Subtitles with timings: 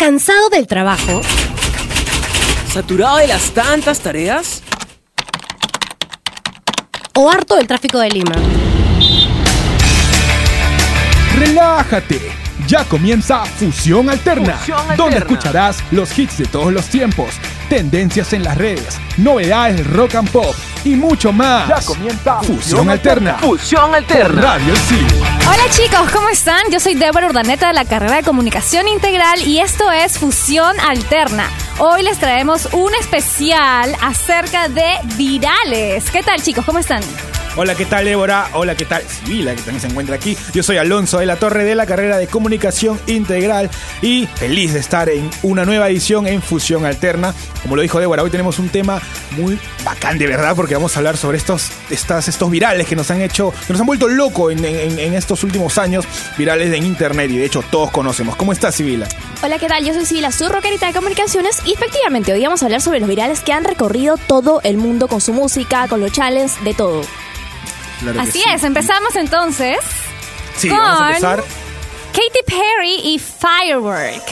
[0.00, 1.20] ¿Cansado del trabajo?
[2.72, 4.62] ¿Saturado de las tantas tareas?
[7.14, 8.34] ¿O harto del tráfico de Lima?
[11.36, 12.18] Relájate.
[12.66, 14.96] Ya comienza Fusión Alterna, Fusión Alterna.
[14.96, 17.34] donde escucharás los hits de todos los tiempos,
[17.70, 21.68] tendencias en las redes, novedades del rock and pop y mucho más.
[21.68, 23.34] Ya comienza Fusión Alterna.
[23.38, 24.42] Fusión por Alterna.
[24.42, 25.06] Radio El Sí.
[25.46, 26.60] Hola chicos, ¿cómo están?
[26.72, 31.48] Yo soy Débora Urdaneta de la carrera de Comunicación Integral y esto es Fusión Alterna.
[31.78, 36.10] Hoy les traemos un especial acerca de virales.
[36.10, 36.64] ¿Qué tal chicos?
[36.64, 37.02] ¿Cómo están?
[37.56, 38.48] Hola, ¿qué tal Débora?
[38.52, 40.36] Hola, ¿qué tal Sibila, que también se encuentra aquí?
[40.54, 43.68] Yo soy Alonso de la Torre de la carrera de Comunicación Integral
[44.02, 47.34] y feliz de estar en una nueva edición en Fusión Alterna.
[47.62, 49.00] Como lo dijo Débora, hoy tenemos un tema
[49.32, 53.10] muy bacán de verdad porque vamos a hablar sobre estos, estas, estos virales que nos
[53.10, 56.04] han hecho, que nos han vuelto loco en, en- en estos últimos años,
[56.38, 58.34] virales en internet y de hecho todos conocemos.
[58.36, 59.06] ¿Cómo estás, Sibila?
[59.42, 59.84] Hola, ¿qué tal?
[59.84, 63.08] Yo soy Sibila, su rockerita de comunicaciones y efectivamente hoy vamos a hablar sobre los
[63.08, 67.02] virales que han recorrido todo el mundo con su música, con los challenges, de todo.
[68.00, 68.44] Claro Así sí.
[68.54, 69.76] es, empezamos entonces.
[70.56, 71.44] Sí, vamos a con- empezar.
[72.12, 74.22] Katy Perry y Firework.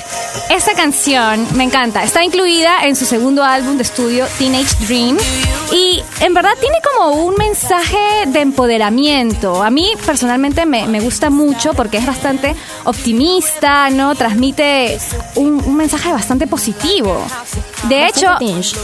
[0.51, 2.03] Esta canción me encanta.
[2.03, 5.17] Está incluida en su segundo álbum de estudio, Teenage Dream.
[5.73, 9.63] Y en verdad tiene como un mensaje de empoderamiento.
[9.63, 14.15] A mí personalmente me, me gusta mucho porque es bastante optimista, ¿no?
[14.15, 14.99] Transmite
[15.35, 17.23] un, un mensaje bastante positivo.
[17.85, 18.27] De hecho,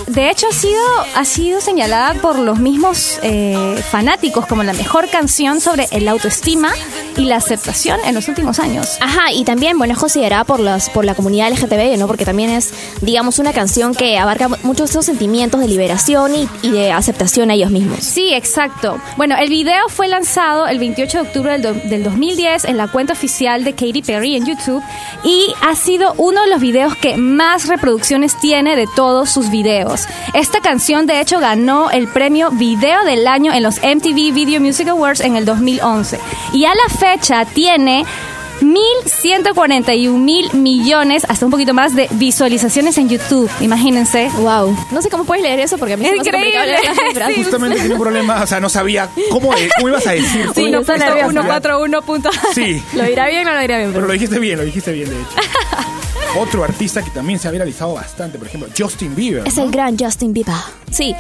[0.07, 0.83] de hecho ha sido,
[1.17, 6.73] ha sido señalada por los mismos eh, fanáticos como la mejor canción sobre el autoestima
[7.17, 8.99] y la aceptación en los últimos años.
[9.01, 12.07] Ajá, y también, bueno, es considerada por, las, por la comunidad LGTB, ¿no?
[12.07, 16.93] Porque también es, digamos, una canción que abarca muchos estos sentimientos de liberación y, de
[16.93, 18.01] aceptación a ellos mismos.
[18.01, 18.99] Sí, exacto.
[19.17, 23.13] Bueno, el video fue lanzado el 28 de octubre del, del 2010 en la cuenta
[23.13, 24.83] oficial de Katy Perry en YouTube
[25.23, 30.07] y ha sido uno de los videos que más reproducciones tiene de todos sus videos.
[30.33, 34.89] Esta canción de hecho ganó el premio Video del Año en los MTV Video Music
[34.89, 36.19] Awards en el 2011
[36.53, 38.05] y a la fecha tiene
[38.61, 43.51] 1.141 mil millones, hasta un poquito más, de visualizaciones en YouTube.
[43.61, 44.31] Imagínense.
[44.39, 44.77] Wow.
[44.91, 46.79] No sé cómo puedes leer eso porque a mí Es se me hace complicado leer
[46.79, 47.03] increíble.
[47.03, 47.29] las cifras.
[47.35, 47.43] Sí.
[47.43, 50.47] Justamente tenía un problema, o sea, no sabía cómo, cómo ibas a decir.
[50.55, 51.15] Sí, cantidad.
[51.31, 52.31] 141 punto.
[52.55, 53.93] Sí, ¿Lo dirá bien o no lo dirá bien?
[53.93, 55.29] pero lo dijiste bien, lo dijiste bien, de hecho.
[56.39, 59.47] Otro artista que también se ha viralizado bastante, por ejemplo, Justin Bieber.
[59.47, 60.55] Es el gran Justin Bieber.
[60.91, 61.15] Sí.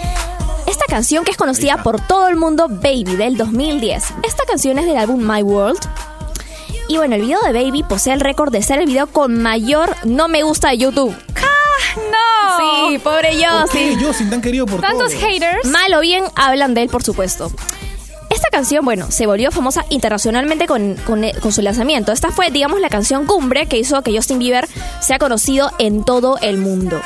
[0.66, 4.02] Esta canción que es conocida por todo el mundo, Baby, del 2010.
[4.24, 5.78] Esta canción es del álbum My World.
[6.88, 9.96] Y bueno, el video de Baby posee el récord de ser el video con mayor
[10.04, 11.14] no me gusta de YouTube.
[11.96, 12.88] ¡No!
[12.90, 14.00] Sí, pobre ¿Por qué Justin.
[14.04, 15.22] Justin tan querido por Tantos todos?
[15.22, 15.64] haters.
[15.66, 17.50] Mal o bien hablan de él, por supuesto.
[18.30, 22.10] Esta canción, bueno, se volvió famosa internacionalmente con, con- con su lanzamiento.
[22.12, 24.68] Esta fue, digamos, la canción cumbre que hizo que Justin Bieber
[25.00, 27.00] sea conocido en todo el mundo.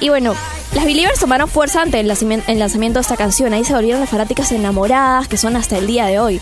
[0.00, 0.34] Y bueno,
[0.74, 3.52] las Believers tomaron fuerza ante el lanzamiento, el lanzamiento de esta canción.
[3.52, 6.40] Ahí se volvieron las fanáticas enamoradas que son hasta el día de hoy.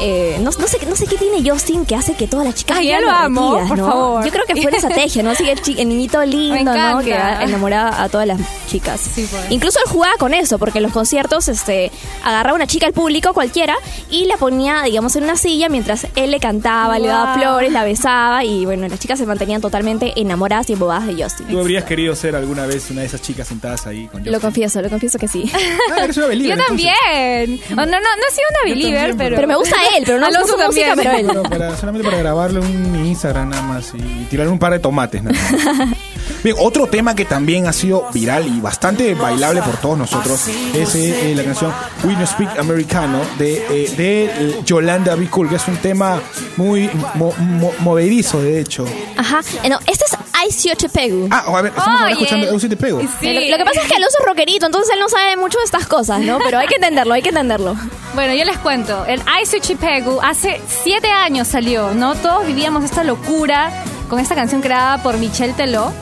[0.00, 2.76] Eh, no, no sé, no sé qué tiene Justin que hace que todas las chicas
[2.78, 3.86] Ay, ya lo amo, por ¿no?
[3.86, 4.24] favor.
[4.26, 5.30] Yo creo que fue una estrategia, ¿no?
[5.30, 7.00] Así que el, el niñito lindo, ¿no?
[7.00, 9.00] Que ha enamorado a todas las chicas.
[9.00, 9.44] Sí, pues.
[9.50, 11.90] Incluso él jugaba con eso, porque en los conciertos este,
[12.22, 13.74] agarraba una chica al público cualquiera
[14.10, 17.84] y la ponía, digamos, en una silla mientras él le cantaba, le daba flores, la
[17.84, 21.46] besaba y bueno, las chicas se mantenían totalmente enamoradas y embobadas de Justin.
[21.48, 24.32] ¿Tú habrías querido ser alguna vez una de esas chicas sentadas ahí con Justin?
[24.32, 25.50] Lo confieso, lo confieso que sí.
[25.92, 26.88] Ah, eres una believer, Yo entonces.
[27.06, 27.60] también.
[27.72, 29.36] Oh, no, no, no he sido una believer, también, pero.
[29.36, 31.26] Pero me gusta él, pero no, Alonso su música, también.
[31.26, 31.46] pero él.
[31.48, 35.22] Pero para- solamente para grabarle un Instagram nada más y tirarle un par de tomates
[35.22, 35.88] nada más.
[36.46, 40.94] Bien, otro tema que también ha sido viral y bastante bailable por todos nosotros es
[40.94, 41.72] eh, eh, la canción
[42.04, 46.20] We No Speak Americano de, eh, de eh, Yolanda Be Cool, que es un tema
[46.56, 48.84] muy mo- mo- movedizo, de hecho.
[49.16, 49.40] Ajá.
[49.68, 51.26] No, este es Ice Pegu.
[51.32, 53.00] Ah, a ver, estamos ahora escuchando Eu sí te pego.
[53.00, 53.26] Sí.
[53.26, 55.64] Eh, Lo, que pasa es que Alonso es rockerito, entonces él no sabe mucho de
[55.64, 56.38] estas cosas, ¿no?
[56.44, 57.74] Pero hay que entenderlo, hay que entenderlo.
[58.14, 59.04] Bueno, yo les cuento.
[59.06, 62.14] El Ice Chipegu hace siete años salió, ¿no?
[62.14, 65.92] Todos vivíamos esta locura con esta canción creada por Michel Teló.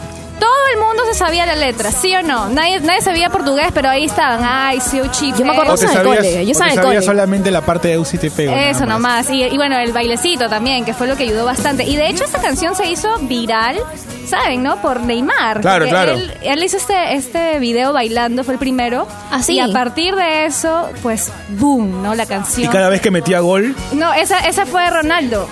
[0.44, 2.48] Todo el mundo se sabía la letra, ¿sí o no?
[2.50, 4.40] Nadie, nadie sabía portugués, pero ahí estaban.
[4.44, 5.34] Ay, Siu Chip.
[5.36, 7.02] Yo me acuerdo O sabías, cole, yo o sabías cole.
[7.02, 8.50] solamente la parte de Eu sí te pego.
[8.54, 8.88] nada Eso más.
[8.88, 9.30] nomás.
[9.30, 11.84] Y, y bueno, el bailecito también, que fue lo que ayudó bastante.
[11.84, 13.78] Y de hecho, esta canción se hizo viral,
[14.26, 14.82] ¿saben, no?
[14.82, 15.60] Por Neymar.
[15.62, 16.12] Claro, claro.
[16.12, 19.06] Él, él hizo este, este video bailando, fue el primero.
[19.30, 19.54] Ah, sí.
[19.54, 22.14] Y a partir de eso, pues, boom, ¿no?
[22.14, 22.70] La Y canción.
[22.72, 25.48] cada vez que metía gol, No, esa, esa fue Ronaldo.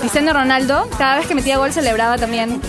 [0.00, 2.60] Cristiano Ronaldo, cada vez que metía gol celebraba también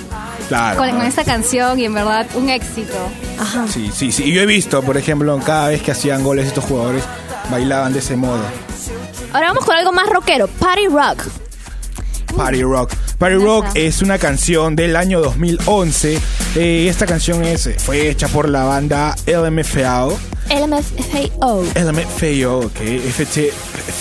[0.48, 0.78] claro.
[0.78, 2.98] con, con esta canción y en verdad un éxito.
[3.40, 3.66] Ajá.
[3.68, 4.24] Sí, sí, sí.
[4.26, 7.04] Y yo he visto, por ejemplo, cada vez que hacían goles estos jugadores,
[7.50, 8.44] bailaban de ese modo.
[9.34, 11.28] Ahora vamos con algo más rockero, Party Rock.
[12.36, 12.94] Party rock.
[13.18, 13.36] Party.
[13.36, 16.20] Rock es una canción del año 2011.
[16.56, 20.18] Eh, esta canción es, fue hecha por la banda LMFAO.
[20.50, 21.64] LMFAO.
[21.76, 22.80] LMFAO, ok.
[22.80, 23.52] FT,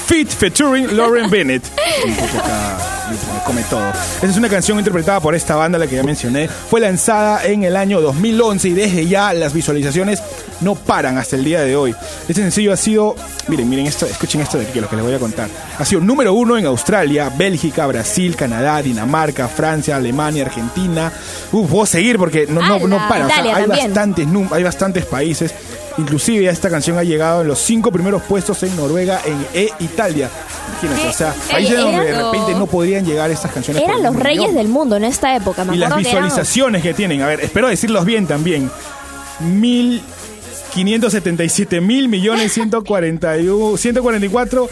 [0.06, 1.62] Fit featuring Lauren Bennett.
[2.06, 2.78] Un poco acá,
[3.10, 3.88] me come todo.
[3.88, 6.48] Esta es una canción interpretada por esta banda, la que ya mencioné.
[6.48, 10.22] Fue lanzada en el año 2011 y desde ya las visualizaciones
[10.60, 11.94] no paran hasta el día de hoy.
[12.28, 13.14] Este sencillo ha sido,
[13.48, 15.48] miren, miren esto, escuchen esto de aquí, lo que les voy a contar.
[15.78, 21.12] Ha sido número uno en Australia, Bélgica, Brasil, Canadá, Dinamarca, Francia, Alemania, Argentina.
[21.52, 23.26] Uf, puedo seguir porque no, no, no paran.
[23.26, 25.54] O sea, hay bastantes, hay bastantes países.
[25.98, 30.28] Inclusive esta canción ha llegado en los cinco primeros puestos en Noruega en e Italia.
[30.68, 33.82] Imagínense, o sea, países donde de repente no podrían llegar estas canciones.
[33.82, 35.64] Eran los reyes del mundo en esta época.
[35.64, 38.70] Me Y las acuerdo que eran- visualizaciones que tienen, a ver, espero decirlos bien también.
[39.40, 44.68] 1577 mil millones 141, 144.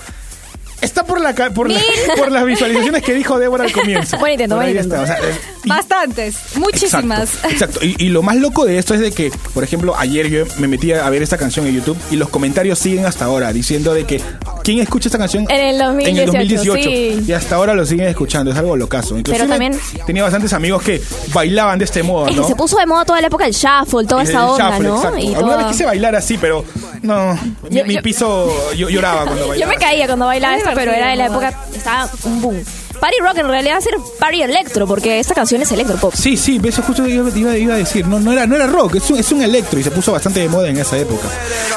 [0.84, 1.80] Está por, la, por, la-
[2.16, 4.18] por las visualizaciones que dijo Débora al comienzo.
[4.18, 4.94] Buen intento, buen intento.
[4.96, 5.34] está, o sea, eh,
[5.64, 7.20] y- Bastantes, muchísimas.
[7.34, 7.48] Exacto.
[7.48, 7.78] exacto.
[7.84, 10.68] Y, y lo más loco de esto es de que, por ejemplo, ayer yo me
[10.68, 14.04] metí a ver esta canción en YouTube y los comentarios siguen hasta ahora diciendo de
[14.04, 14.20] que
[14.62, 15.46] ¿quién escucha esta canción?
[15.50, 16.82] En el 2018, En el 2018.
[16.88, 17.24] sí.
[17.26, 19.16] Y hasta ahora lo siguen escuchando, es algo locazo.
[19.18, 21.00] Inclusive, también- tenía bastantes amigos que
[21.32, 22.42] bailaban de este modo, Es ¿no?
[22.42, 24.88] que se puso de moda toda la época del shuffle, toda El esa onda, shuffle,
[24.88, 24.96] ¿no?
[24.96, 25.18] exacto.
[25.18, 26.64] Y Alguna toda- vez quise bailar así, pero
[27.02, 27.38] no,
[27.70, 29.72] mi, Yo- mi yo- piso yo, lloraba cuando Yo bailaba.
[29.72, 31.52] me caía cuando bailaba pero era de la época.
[31.74, 32.64] Estaba un boom.
[33.00, 36.14] Party rock en realidad va a ser party electro, porque esta canción es electropop.
[36.14, 38.06] Sí, sí, eso justo iba, iba- iba a decir.
[38.06, 40.40] No, no, era, no era rock, es un, es un electro y se puso bastante
[40.40, 41.28] de moda en esa época.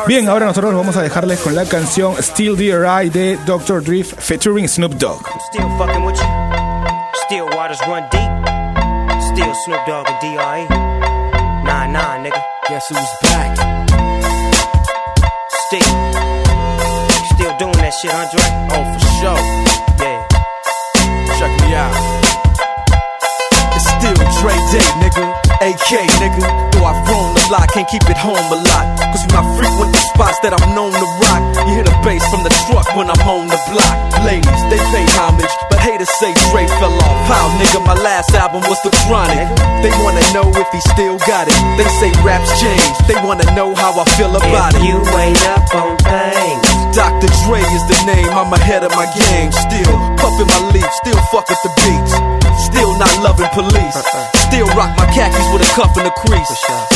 [0.07, 3.83] Bien, ahora nosotros vamos a dejarles con la canción Still DRI de Dr.
[3.83, 5.21] Drift featuring Snoop Dogg.
[5.51, 6.27] Still fucking with you.
[7.25, 8.31] Still waters run deep.
[9.33, 10.65] Still Snoop Dogg and D.R.E.
[11.65, 12.41] Nah, nah, nigga.
[12.69, 13.26] Guess who's
[18.01, 18.43] shit, Andre?
[18.73, 19.41] Oh, for sure.
[20.01, 20.19] Yeah.
[21.37, 21.93] Check me out.
[23.77, 25.25] It's still Dre Day, nigga.
[25.61, 25.89] AK,
[26.21, 26.45] nigga.
[26.73, 28.85] Though I've grown a lot, can't keep it home a lot.
[29.13, 32.21] Cause when I frequent the spots that I'm known to rock, you hear the bass
[32.29, 33.97] from the truck when I'm on the block.
[34.25, 37.17] Ladies, they pay homage, but haters say Dre fell off.
[37.29, 39.45] How, nigga, my last album was The Chronic.
[39.81, 41.57] They wanna know if he still got it.
[41.77, 43.05] They say raps changed.
[43.09, 44.85] They wanna know how I feel about If it.
[44.89, 46.66] you ain't up on things.
[46.93, 47.29] Dr.
[47.45, 49.51] Dre is the name, I'm ahead of my game.
[49.51, 52.13] Still puffin' my leaf, still fuck with the beats.
[52.57, 53.95] Still not loving police.
[53.95, 54.37] Uh-uh.
[54.49, 56.49] Still rock my khakis with a cuff and a crease.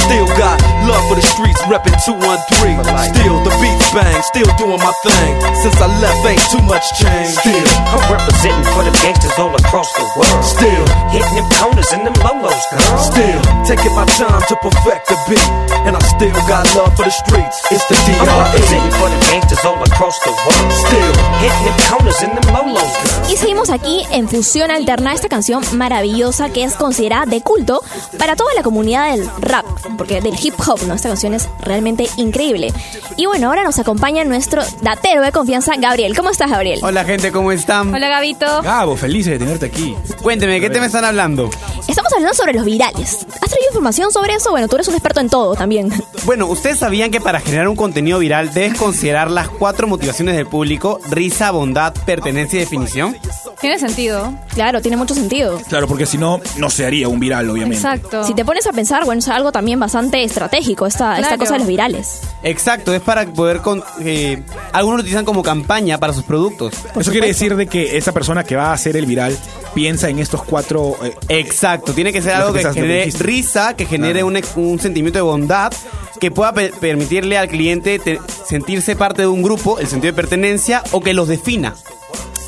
[0.07, 2.83] Still got love for the streets, reppin' 213.
[3.15, 5.31] Still the beats bang, still doing my thing.
[5.63, 7.31] Since I left, ain't too much change.
[7.39, 10.43] Still, I'm representing for the gangsters all across the world.
[10.43, 10.83] still,
[11.15, 12.97] Hitting them corners and them lolos, girl.
[12.99, 15.47] still taking my time to perfect the beat.
[15.87, 17.57] And I still got love for the streets.
[17.71, 18.35] It's the I'm DRE.
[18.35, 20.69] representing for the gangsters all across the world.
[20.85, 21.13] Still.
[21.39, 23.31] Hitting them corners and them lolos, girl.
[23.31, 27.81] Y seguimos aquí en Fusión Alterna, esta canción maravillosa que es considerada de culto
[28.17, 29.65] para toda la comunidad del rap,
[29.97, 30.93] porque del hip hop, ¿no?
[30.93, 32.73] Esta canción es realmente increíble.
[33.17, 36.15] Y bueno, ahora nos acompaña nuestro datero de confianza, Gabriel.
[36.15, 36.79] ¿Cómo estás, Gabriel?
[36.83, 37.93] Hola gente, ¿cómo están?
[37.93, 38.61] Hola, Gabito.
[38.61, 39.95] Gabo, felices de tenerte aquí.
[40.21, 41.49] Cuénteme, ¿qué tema están hablando?
[41.87, 43.25] Estamos hablando sobre los virales.
[43.41, 44.51] ¿Has traído información sobre eso?
[44.51, 45.91] Bueno, tú eres un experto en todo también.
[46.23, 50.45] Bueno, ¿ustedes sabían que para generar un contenido viral debes considerar las cuatro motivaciones del
[50.45, 50.99] público?
[51.09, 53.17] Risa, bondad, pertenencia y definición.
[53.59, 54.31] Tiene sentido.
[54.53, 55.59] Claro, tiene mucho sentido.
[55.67, 57.77] Claro, porque si no, no se haría un viral, obviamente.
[57.77, 58.23] Exacto.
[58.23, 61.59] Si te pones a pensar, bueno, es algo también bastante estratégico, esta, esta cosa de
[61.59, 62.21] los virales.
[62.43, 63.57] Exacto, es para poder...
[63.59, 66.73] Con, eh, algunos lo utilizan como campaña para sus productos.
[66.97, 69.37] Eso quiere decir de que esa persona que va a hacer el viral
[69.73, 70.95] piensa en estos cuatro...
[71.03, 74.27] eh, Exacto, tiene que ser algo que que genere risa, que genere Claro.
[74.27, 75.73] un, ex- un sentimiento de bondad,
[76.19, 80.15] que pueda pe- permitirle al cliente te- sentirse parte de un grupo, el sentido de
[80.15, 81.75] pertenencia, o que los defina.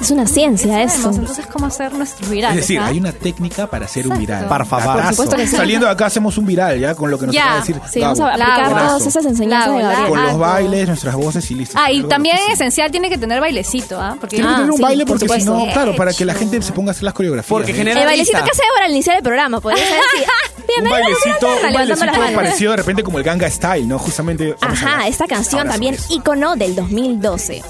[0.03, 1.11] Es una ciencia eso.
[1.11, 2.57] Entonces, ¿cómo hacer nuestros virales?
[2.59, 4.47] es decir, hay una técnica para hacer un viral.
[4.47, 4.85] Por favor.
[4.97, 5.03] Datazo.
[5.03, 5.55] Por supuesto que sí.
[5.55, 6.93] Saliendo de acá hacemos un viral, ¿ya?
[6.93, 8.87] Con lo que nos acaba de decir Sí, vamos a aplicar Lago.
[8.87, 9.95] todas esas enseñanzas Lago, de lago.
[9.95, 10.09] Gabriel.
[10.19, 11.77] Con los bailes, nuestras voces y listo.
[11.79, 14.17] Ah, y también es esencial, tiene que tener bailecito, ¿ah?
[14.19, 16.25] Porque Tiene que Ah, tener un sí, baile por porque si no, claro, para que
[16.25, 17.47] la gente se ponga a hacer las coreografías.
[17.49, 17.77] Porque ¿no?
[17.77, 20.23] genera El bailecito que hace ahora al iniciar el programa, podría ser así.
[20.57, 23.97] un Bienvenido a bailecito, un bailecito parecido de repente como el Ganga Style, ¿no?
[23.99, 24.53] Justamente.
[24.59, 27.63] Ajá, esta canción también ícono del 2012.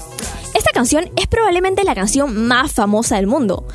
[0.64, 3.66] Esta canción es probablemente la canción más famosa del mundo.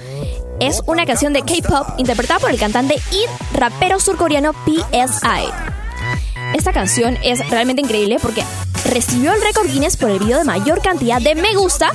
[0.59, 5.51] Es una canción de K-pop interpretada por el cantante y rapero surcoreano PSI.
[6.55, 8.41] Esta canción es realmente increíble porque
[8.85, 11.91] recibió el récord Guinness por el video de mayor cantidad de me gusta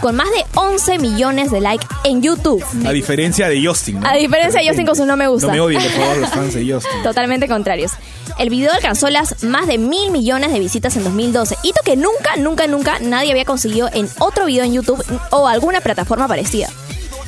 [0.00, 2.64] con más de 11 millones de likes en YouTube.
[2.86, 4.00] A diferencia de Justin.
[4.00, 4.08] ¿no?
[4.08, 5.48] A diferencia de Justin con su no me gusta.
[5.48, 7.02] No me odien, por favor, los fans de Justin.
[7.02, 7.92] Totalmente contrarios.
[8.38, 12.36] El video alcanzó las más de mil millones de visitas en 2012, hito que nunca,
[12.36, 16.68] nunca, nunca nadie había conseguido en otro video en YouTube o alguna plataforma parecida.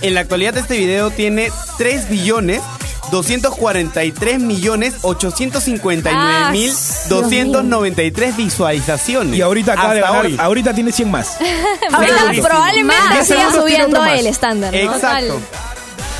[0.02, 2.62] en la actualidad este video tiene 3 billones
[3.10, 6.72] 243 millones 859 mil
[7.08, 9.36] 293 visualizaciones.
[9.36, 10.36] Y ahorita acaba de hoy.
[10.38, 11.36] ahorita tiene 100 más.
[11.92, 13.26] Ahorita probablemente Más.
[13.26, 14.78] siga subiendo el estándar, ¿no?
[14.78, 15.40] Exacto.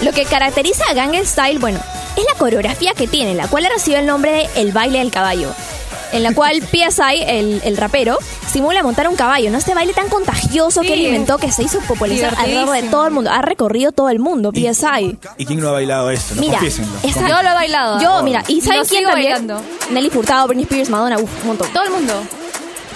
[0.03, 1.79] Lo que caracteriza a Gangnam Style, bueno,
[2.17, 5.11] es la coreografía que tiene, la cual ha recibido el nombre de El baile del
[5.11, 5.53] caballo.
[6.13, 8.19] En la cual PSI, el, el rapero,
[8.51, 9.59] simula montar un caballo, ¿no?
[9.59, 13.13] Este baile tan contagioso que él inventó que se hizo popularizar alrededor de todo el
[13.13, 13.31] mundo.
[13.31, 15.17] Ha recorrido todo el mundo, PSI.
[15.39, 16.35] ¿Y quién no ha bailado esto?
[16.35, 16.59] No, Mira,
[17.03, 18.01] esa- Yo lo he bailado.
[18.01, 19.31] Yo, mira, ¿y saben quién también?
[19.33, 19.63] bailando.
[19.91, 21.69] Nelly Furtado, Britney Spears, Madonna, uff, un montón.
[21.73, 22.15] Todo el mundo.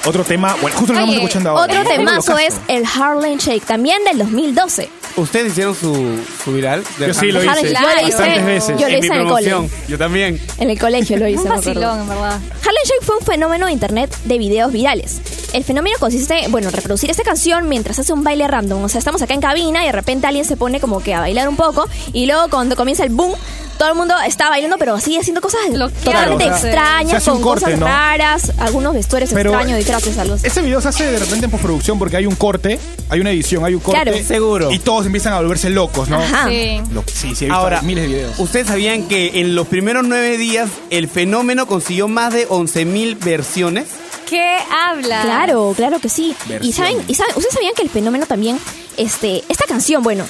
[0.06, 1.62] Otro tema, bueno, justo lo estamos escuchando ahora.
[1.80, 4.90] Otro temazo es el Harlem Shake, también del 2012.
[5.16, 6.82] ¿Ustedes hicieron su, su viral?
[6.98, 7.54] de Yo sí lo hice.
[7.72, 8.76] Yo lo hice, Bastantes veces.
[8.80, 9.48] yo lo En hice mi en el cole.
[9.48, 9.70] promoción.
[9.88, 10.40] Yo también.
[10.58, 11.42] En el colegio lo hice.
[11.42, 12.32] Un vacilón, en verdad.
[12.34, 15.20] Harlem Shake fue un fenómeno de internet de videos virales.
[15.54, 18.82] El fenómeno consiste, bueno, en reproducir esta canción mientras hace un baile random.
[18.82, 21.20] O sea, estamos acá en cabina y de repente alguien se pone como que a
[21.20, 23.32] bailar un poco y luego cuando comienza el boom,
[23.78, 25.60] todo el mundo está bailando pero así haciendo cosas
[26.02, 27.86] totalmente extrañas, con corte, cosas ¿no?
[27.86, 30.44] raras, algunos vestuarios Pero- extraños, disfraces, algo así.
[30.46, 33.64] Ese video se hace de repente en postproducción porque hay un corte, hay una edición,
[33.64, 34.02] hay un corte.
[34.02, 34.16] Claro.
[34.26, 34.72] Seguro.
[34.72, 36.18] Y todos empiezan a volverse locos, ¿no?
[36.18, 36.48] Ajá.
[36.48, 36.80] Sí.
[36.92, 38.38] Lo- sí, sí, he visto Ahora, miles de videos.
[38.40, 43.86] ¿ustedes sabían que en los primeros nueve días el fenómeno consiguió más de 11.000 versiones?
[44.28, 45.22] ¿Qué habla?
[45.22, 46.34] Claro, claro que sí.
[46.62, 48.58] Y saben, y saben, ustedes sabían que el fenómeno también,
[48.96, 50.24] este, esta canción, bueno,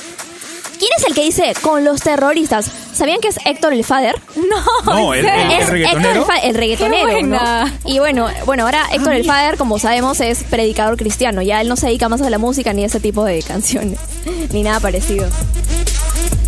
[0.79, 2.71] ¿quién es el que dice con los terroristas?
[2.93, 4.21] ¿Sabían que es Héctor el Fader?
[4.37, 6.21] No, No, ¿en el- el es reggaetonero.
[6.23, 7.29] Héctor el, el reggaetonero, Qué ¿no?
[7.39, 7.79] buena.
[7.85, 11.43] Y bueno, bueno, ahora Héctor el Fader, como sabemos, es predicador cristiano.
[11.43, 13.99] Ya él no se dedica más a la música ni a ese tipo de canciones,
[14.53, 15.29] ni nada parecido.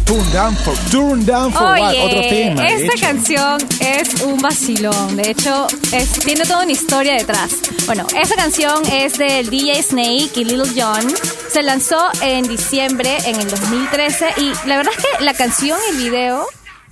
[0.06, 1.90] Turn down for, turn down for what?
[1.90, 2.64] Oye, Otro tema.
[2.64, 5.16] esta canción es un vacilón.
[5.16, 7.50] De hecho, es- tiene toda una historia detrás.
[7.86, 11.12] Bueno, esta canción es del DJ Snake y Lil Jon.
[11.52, 15.96] Se lanzó en diciembre en el 2013 y la verdad es que la canción y
[15.96, 16.46] el video...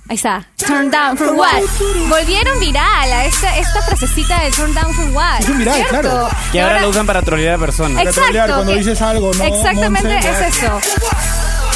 [0.07, 0.45] Ahí está.
[0.57, 1.63] Turn down for what?
[2.09, 5.39] Volvieron viral a esta, esta frasecita de turn down for what.
[5.39, 5.99] Es un viral, ¿cierto?
[6.01, 6.29] claro.
[6.51, 7.97] Que Y ahora lo usan para trolear a personas.
[8.03, 10.29] Para trolear, cuando que- dices algo, ¿no, Exactamente Monse?
[10.47, 10.79] es eso.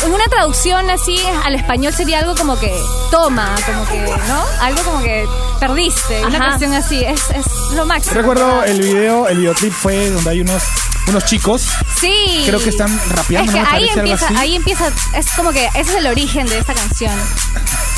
[0.06, 2.74] Una traducción así al español sería algo como que
[3.12, 4.46] toma, como que, ¿no?
[4.62, 5.28] Algo como que
[5.60, 6.26] perdiste.
[6.26, 7.04] Una cuestión así.
[7.04, 8.16] Es, es lo máximo.
[8.16, 10.64] Recuerdo el video, el videoclip fue donde hay unos,
[11.08, 11.68] unos chicos.
[12.00, 12.44] Sí.
[12.46, 15.96] Creo que están rapeando, Es que ahí empieza, ahí empieza, es como que ese es
[15.96, 17.14] el origen de esta canción.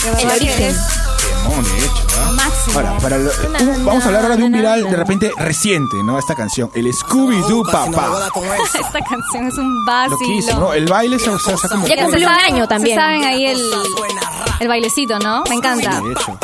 [0.08, 0.76] El que origen.
[0.76, 0.78] Es
[1.44, 2.26] Temón, de hecho, ¿ah?
[2.28, 2.80] lo máximo.
[2.80, 6.18] Ahora, para lo- un- vamos a hablar ahora de un viral de repente reciente, ¿no?
[6.20, 8.10] Esta canción, el Scooby-Doo Papá.
[8.74, 10.60] Esta canción es un vacilo.
[10.60, 10.74] ¿no?
[10.74, 12.98] El baile se, se, se ha Ya cumplió un año Se también.
[12.98, 13.62] saben ahí el,
[14.60, 15.44] el bailecito, ¿no?
[15.50, 16.00] Me encanta.
[16.02, 16.38] de hecho.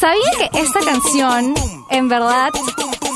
[0.00, 1.54] ¿Sabía que esta canción,
[1.90, 2.50] en verdad,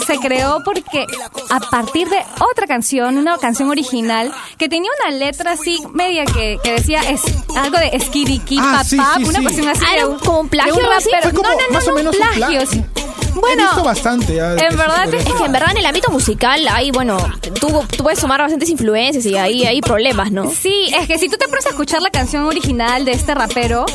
[0.08, 1.06] se creó porque
[1.50, 2.18] a partir de
[2.50, 7.22] otra canción, una canción original, que tenía una letra así media que, que decía es,
[7.56, 9.42] algo de skidiki Ah, papá, sí, sí, una sí.
[9.44, 9.82] cuestión así.
[9.86, 11.22] Ah, de era un- como un plagio de rapero.
[11.22, 12.60] Fue como no, no, no, más o un plagio.
[12.62, 14.34] He Bueno, visto bastante.
[14.34, 15.14] ya, en verdad.
[15.14, 17.18] Es que en verdad en el ámbito musical hay, bueno,
[17.60, 20.50] tú, tú puedes sumar bastantes influencias y ahí hay problemas, ¿no?
[20.50, 23.86] Sí, es que si tú te pones a escuchar la canción original de este rapero,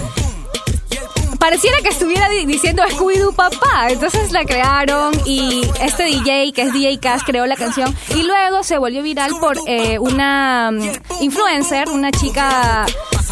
[1.44, 3.88] pareciera que estuviera di- diciendo Scooby-Doo papá.
[3.90, 8.64] Entonces la crearon y este DJ, que es DJ Cash, creó la canción y luego
[8.64, 12.86] se volvió viral por eh, una mm, influencer, una chica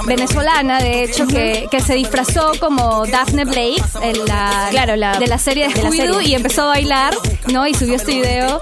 [0.06, 5.28] venezolana, de hecho, que, que se disfrazó como Daphne Blake en la, Claro, la- de
[5.28, 6.22] la serie de de la serie.
[6.24, 7.14] y empezó a bailar,
[7.48, 7.66] ¿no?
[7.66, 8.62] Y subió este video.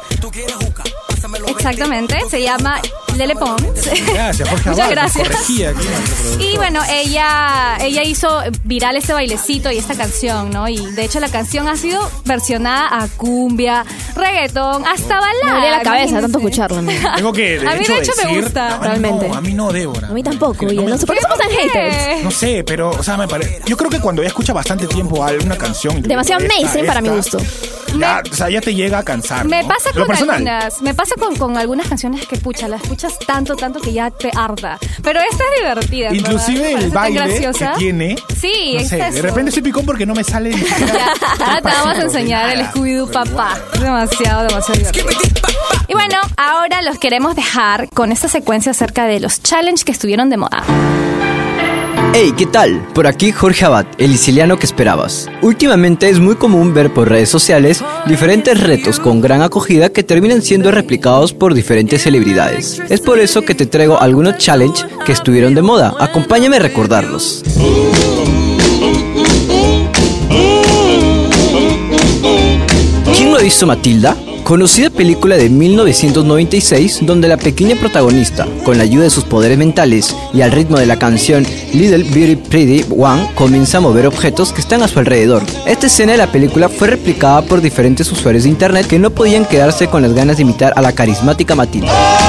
[1.48, 2.80] Exactamente, se llama
[3.20, 3.62] Lele Pons.
[4.14, 5.50] Gracias, Jorge Muchas Abad, gracias.
[6.40, 10.70] Y bueno, ella, ella hizo viral este bailecito y esta canción, ¿no?
[10.70, 13.86] Y de hecho la canción ha sido versionada a cumbia,
[14.16, 15.44] reggaetón, hasta balada.
[15.44, 16.82] Me duele la cabeza tanto escucharlo.
[16.82, 16.92] ¿no?
[17.16, 18.70] Tengo que, de A mí, hecho, de hecho, me gusta.
[18.70, 19.28] No, Realmente.
[19.28, 20.08] No, a mí no, Débora.
[20.08, 22.24] A mí tampoco, No no sé por qué somos tan haters.
[22.24, 23.62] No sé, pero, o sea, me parece.
[23.66, 26.02] Yo creo que cuando ya escucha bastante tiempo alguna canción.
[26.02, 27.38] Demasiado mainstream para mi gusto.
[27.98, 29.46] Ya, o sea, ya te llega a cansar.
[29.46, 29.68] Me ¿no?
[29.68, 33.80] pasa con algunas, me pasa con, con algunas canciones que pucha, las escuchas tanto, tanto
[33.80, 34.78] que ya te arda.
[35.02, 36.14] Pero esta es divertida.
[36.14, 38.16] Inclusive verdad, el baile que tiene.
[38.40, 40.50] Sí, no sé, de repente soy picón porque no me sale.
[40.50, 42.66] ni Ya, ahora te vamos a enseñar el.
[42.68, 43.58] Scooby-Doo papá.
[43.80, 45.10] Demasiado, demasiado divertido.
[45.88, 50.30] Y bueno, ahora los queremos dejar con esta secuencia acerca de los challenges que estuvieron
[50.30, 50.64] de moda.
[52.12, 52.86] Hey, ¿qué tal?
[52.96, 55.30] Por aquí Jorge Abad, el siciliano que esperabas.
[55.44, 60.42] Últimamente es muy común ver por redes sociales diferentes retos con gran acogida que terminan
[60.42, 62.82] siendo replicados por diferentes celebridades.
[62.90, 65.94] Es por eso que te traigo algunos challenges que estuvieron de moda.
[66.00, 67.44] Acompáñame a recordarlos.
[73.16, 74.18] ¿Quién ha visto Matilda?
[74.50, 80.16] Conocida película de 1996 donde la pequeña protagonista, con la ayuda de sus poderes mentales
[80.34, 84.62] y al ritmo de la canción Little Beauty Pretty One, comienza a mover objetos que
[84.62, 85.44] están a su alrededor.
[85.68, 89.46] Esta escena de la película fue replicada por diferentes usuarios de internet que no podían
[89.46, 92.29] quedarse con las ganas de imitar a la carismática Matilda.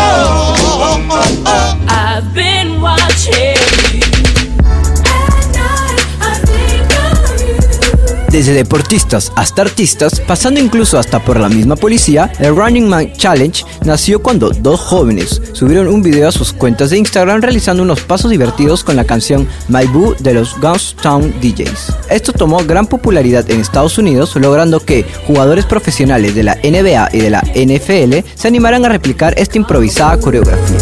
[8.30, 13.64] Desde deportistas hasta artistas, pasando incluso hasta por la misma policía, el Running Man Challenge
[13.84, 18.30] nació cuando dos jóvenes subieron un video a sus cuentas de Instagram realizando unos pasos
[18.30, 20.54] divertidos con la canción My Boo de los
[21.02, 21.92] Town DJs.
[22.08, 27.18] Esto tomó gran popularidad en Estados Unidos, logrando que jugadores profesionales de la NBA y
[27.18, 30.78] de la NFL se animaran a replicar esta improvisada coreografía.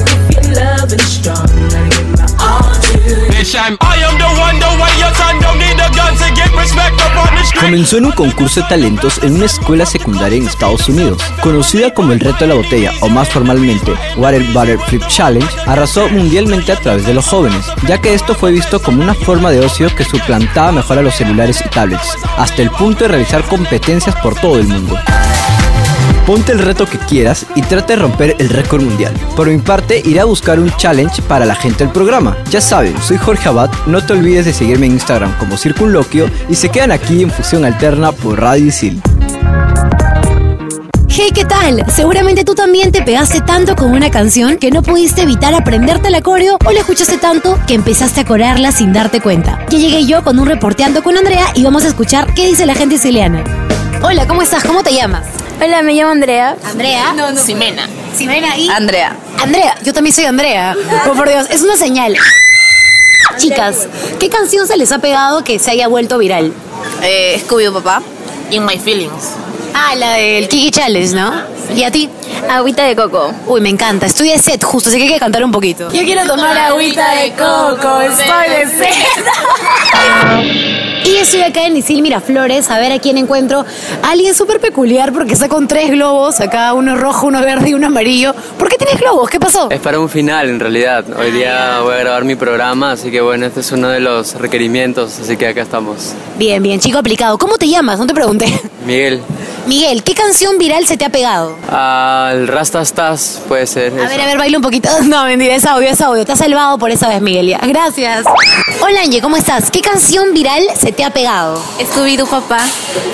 [7.60, 11.22] Comenzó en un concurso de talentos en una escuela secundaria en Estados Unidos.
[11.42, 16.08] Conocida como el reto de la botella o más formalmente Water Butter Flip Challenge, arrasó
[16.08, 19.60] mundialmente a través de los jóvenes, ya que esto fue visto como una forma de
[19.60, 24.14] ocio que suplantaba mejor a los celulares y tablets, hasta el punto de realizar competencias
[24.22, 24.98] por todo el mundo.
[26.28, 29.14] Ponte el reto que quieras y trata de romper el récord mundial.
[29.34, 32.36] Por mi parte, iré a buscar un challenge para la gente del programa.
[32.50, 36.54] Ya saben, soy Jorge Abad, no te olvides de seguirme en Instagram como Circunloquio y
[36.54, 39.00] se quedan aquí en Fusión Alterna por Radio Isil.
[41.08, 41.82] Hey, ¿qué tal?
[41.90, 46.20] Seguramente tú también te pegaste tanto con una canción que no pudiste evitar aprenderte la
[46.20, 49.64] coreo o la escuchaste tanto que empezaste a corearla sin darte cuenta.
[49.70, 52.74] Ya llegué yo con un reporteando con Andrea y vamos a escuchar qué dice la
[52.74, 53.42] gente siciliana.
[54.02, 54.62] Hola, ¿cómo estás?
[54.62, 55.24] ¿Cómo te llamas?
[55.60, 56.56] Hola, me llamo Andrea.
[56.64, 57.14] Andrea.
[57.44, 57.88] Ximena.
[58.16, 58.68] Ximena y.
[58.68, 59.16] Andrea.
[59.42, 60.76] Andrea, yo también soy Andrea.
[61.08, 62.16] Oh, por Dios, es una señal.
[63.38, 63.88] Chicas,
[64.20, 66.52] ¿qué canción se les ha pegado que se haya vuelto viral?
[67.02, 68.02] Eh, Scooby papá.
[68.50, 69.30] In My Feelings.
[69.74, 71.32] Ah, la del Kiki Challenge, ¿no?
[71.74, 72.08] ¿Y a ti?
[72.48, 73.32] Agüita de coco.
[73.46, 74.06] Uy, me encanta.
[74.06, 75.90] Estoy de set justo, así que hay que cantar un poquito.
[75.92, 78.00] Yo quiero tomar agüita de coco.
[78.00, 78.94] Estoy de set.
[81.20, 83.64] Estoy acá en Isil Miraflores a ver a quién encuentro.
[84.02, 87.88] Alguien súper peculiar porque está con tres globos, acá uno rojo, uno verde y uno
[87.88, 88.34] amarillo.
[88.56, 89.28] ¿Por qué tienes globos?
[89.28, 89.68] ¿Qué pasó?
[89.70, 91.04] Es para un final en realidad.
[91.18, 94.34] Hoy día voy a grabar mi programa, así que bueno, este es uno de los
[94.36, 96.12] requerimientos, así que acá estamos.
[96.38, 97.36] Bien, bien, chico aplicado.
[97.36, 97.98] ¿Cómo te llamas?
[97.98, 98.46] No te pregunté.
[98.86, 99.20] Miguel.
[99.66, 101.54] Miguel, ¿qué canción viral se te ha pegado?
[101.70, 103.92] Al Rasta Stars puede ser.
[103.92, 104.88] A ver, a ver, baila un poquito.
[105.08, 106.24] No, mentira, es audio, es audio.
[106.24, 107.48] Te has salvado por esa vez, Miguel.
[107.48, 107.58] ya.
[107.58, 108.24] Gracias.
[108.80, 109.70] Hola, Angie, ¿cómo estás?
[109.70, 111.62] ¿Qué canción viral se te ha pegado?
[111.92, 112.60] Scooby-Doo papá.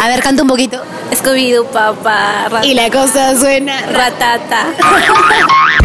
[0.00, 0.80] A ver, canta un poquito.
[1.14, 2.60] Scooby-Doo papá.
[2.62, 3.80] Y la cosa suena.
[3.86, 4.66] Ratata.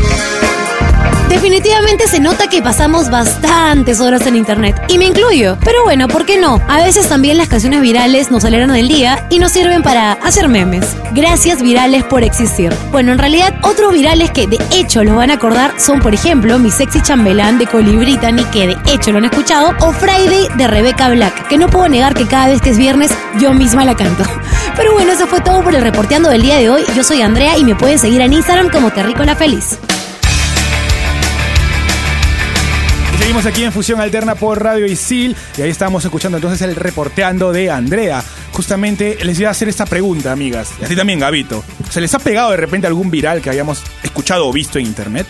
[1.29, 4.81] Definitivamente se nota que pasamos bastantes horas en internet.
[4.87, 5.57] Y me incluyo.
[5.63, 6.59] Pero bueno, ¿por qué no?
[6.67, 10.49] A veces también las canciones virales nos alegran el día y nos sirven para hacer
[10.49, 10.97] memes.
[11.13, 12.73] Gracias virales por existir.
[12.91, 16.57] Bueno, en realidad otros virales que de hecho los van a acordar son, por ejemplo,
[16.57, 20.67] Mi Sexy Chambelán de Coli Brittany, que de hecho lo han escuchado, o Friday de
[20.67, 23.95] Rebecca Black, que no puedo negar que cada vez que es viernes yo misma la
[23.95, 24.23] canto.
[24.75, 26.83] Pero bueno, eso fue todo por el reporteando del día de hoy.
[26.95, 29.77] Yo soy Andrea y me pueden seguir en Instagram como Terrícola Feliz.
[33.29, 37.51] Seguimos aquí en Fusión Alterna por Radio Isil y ahí estamos escuchando entonces el reporteando
[37.51, 38.23] de Andrea.
[38.53, 40.71] Justamente les iba a hacer esta pregunta, amigas.
[40.81, 41.63] Y a ti también, Gabito.
[41.91, 45.27] ¿Se les ha pegado de repente algún viral que hayamos escuchado o visto en internet?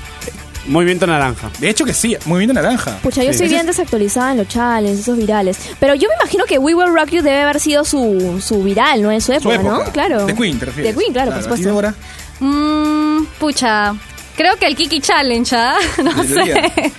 [0.67, 1.49] Movimiento Naranja.
[1.59, 2.99] De hecho que sí, Movimiento Naranja.
[3.03, 3.35] Pucha, yo Sí.
[3.35, 5.57] estoy bien desactualizada en los challenges, esos virales.
[5.81, 9.01] Pero yo me imagino que We Will Rock You debe haber sido su, su viral,
[9.01, 9.12] ¿no?
[9.12, 9.83] En su época, su época.
[9.85, 9.91] ¿no?
[9.91, 10.25] Claro.
[10.25, 10.95] De Queen, te refieres.
[10.95, 11.67] De Queen, claro, por ¿A ti, supuesto.
[11.67, 11.93] Débora?
[12.39, 13.93] Mmm, pucha.
[14.39, 15.75] Creo que el Kiki Challenge, ¿ah?
[16.02, 16.56] No Debería.
[16.73, 16.91] sé.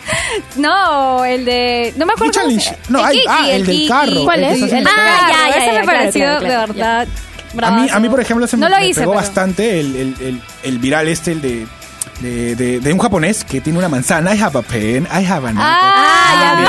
[0.57, 1.95] No, el de.
[1.97, 2.33] No me acuerdo.
[2.33, 2.77] ¿Qué cómo challenge?
[2.91, 3.89] No, hay- Kiki, ah, el del Kiki.
[3.89, 4.25] carro.
[4.25, 4.63] ¿Cuál El es?
[4.63, 5.33] El del Ah, carro.
[5.33, 7.09] ya, ese ya, me me pareció claro, claro, de verdad.
[7.63, 9.97] A mí, a mí, por ejemplo, se me, No lo me pegó pero- bastante el,
[9.97, 11.67] el- el- el viral este, el de,
[12.21, 14.35] de, de- de un japonés que tiene una manzana.
[14.35, 15.61] I have a pen, I have an apple.
[15.63, 16.67] Ah,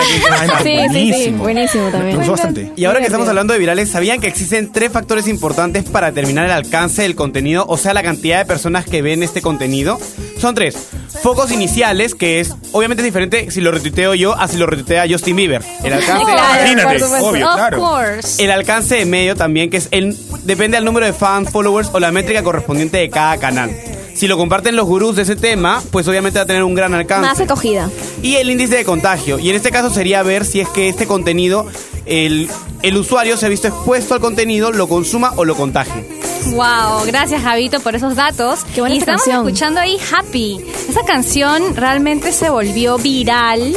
[0.64, 1.38] sí, sí, buenísimo.
[1.44, 2.12] buenísimo también.
[2.12, 2.72] Me gustó bastante.
[2.78, 6.46] Y ahora que estamos hablando de virales, ¿sabían que existen tres factores importantes para determinar
[6.46, 10.00] el alcance del contenido, o sea, la cantidad de personas que ven este contenido?
[10.42, 10.90] Son tres.
[11.22, 15.06] Focos iniciales, que es obviamente es diferente si lo retuiteo yo a si lo retuitea
[15.10, 15.62] Justin Bieber.
[15.84, 17.80] El alcance, Claro, Imagínate, obvio, of claro.
[17.80, 18.44] course.
[18.44, 22.00] el alcance de medio también, que es el depende del número de fans, followers o
[22.00, 23.72] la métrica correspondiente de cada canal.
[24.16, 26.94] Si lo comparten los gurús de ese tema, pues obviamente va a tener un gran
[26.94, 27.28] alcance.
[27.28, 27.90] Más acogida.
[28.24, 29.38] y el índice de contagio.
[29.40, 31.66] Y en este caso sería ver si es que este contenido,
[32.06, 32.50] el,
[32.82, 36.20] el usuario se ha visto expuesto al contenido, lo consuma o lo contagie.
[36.48, 38.66] Wow, gracias Javito por esos datos.
[38.74, 39.48] Qué buena y esta estamos canción.
[39.48, 40.60] escuchando ahí Happy.
[40.90, 43.76] Esa canción realmente se volvió viral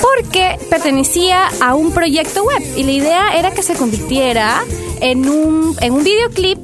[0.00, 4.62] porque pertenecía a un proyecto web y la idea era que se convirtiera
[5.00, 6.60] en un, en un videoclip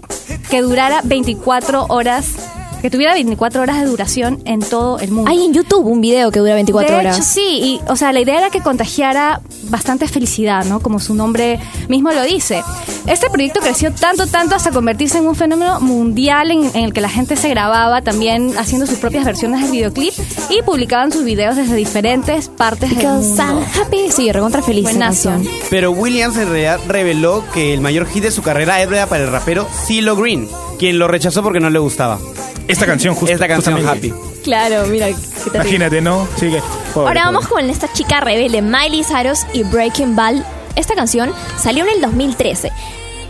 [0.48, 2.36] que durara 24 horas,
[2.80, 5.30] que tuviera 24 horas de duración en todo el mundo.
[5.30, 7.16] Hay en YouTube un video que dura 24 de horas.
[7.16, 10.80] Hecho, sí, y, o sea, la idea era que contagiara bastante felicidad, ¿no?
[10.80, 12.62] Como su nombre mismo lo dice.
[13.06, 17.00] Este proyecto creció tanto, tanto hasta convertirse en un fenómeno mundial en, en el que
[17.00, 20.12] la gente se grababa también haciendo sus propias versiones del videoclip
[20.50, 23.42] y publicaban sus videos desde diferentes partes del mundo.
[23.42, 24.10] I'm happy.
[24.10, 25.32] Sí, recontra feliz Buenazo.
[25.70, 29.30] Pero Williams en realidad reveló que el mayor hit de su carrera era para el
[29.30, 32.18] rapero CeeLo Green, quien lo rechazó porque no le gustaba.
[32.68, 33.32] Esta canción, justo.
[33.34, 34.08] Esta canción justamente.
[34.10, 34.42] Happy.
[34.44, 35.08] Claro, mira.
[35.08, 35.16] qué.
[35.54, 36.28] Imagínate, ¿no?
[36.36, 36.60] Sí, que.
[36.94, 37.62] pobre, Ahora vamos pobre.
[37.64, 40.44] con esta chica rebelde, Miley Cyrus y Breaking Ball.
[40.76, 42.70] Esta canción salió en el 2013.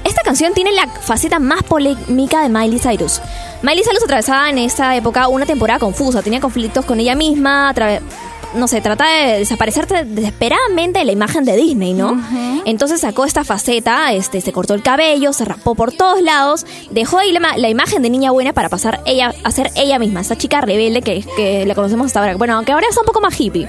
[0.05, 3.20] Esta canción tiene la faceta más polémica de Miley Cyrus.
[3.62, 7.72] Miley Cyrus atravesaba en esta época una temporada confusa, tenía conflictos con ella misma,
[8.55, 12.21] no sé, trata de desaparecer tra- desesperadamente de la imagen de Disney, ¿no?
[12.65, 17.19] Entonces sacó esta faceta, este, se cortó el cabello, se rapó por todos lados, dejó
[17.19, 20.37] ahí la, la imagen de niña buena para pasar ella a ser ella misma, esta
[20.37, 22.37] chica rebelde que, que la conocemos hasta ahora.
[22.37, 23.69] Bueno, aunque ahora está un poco más hippie.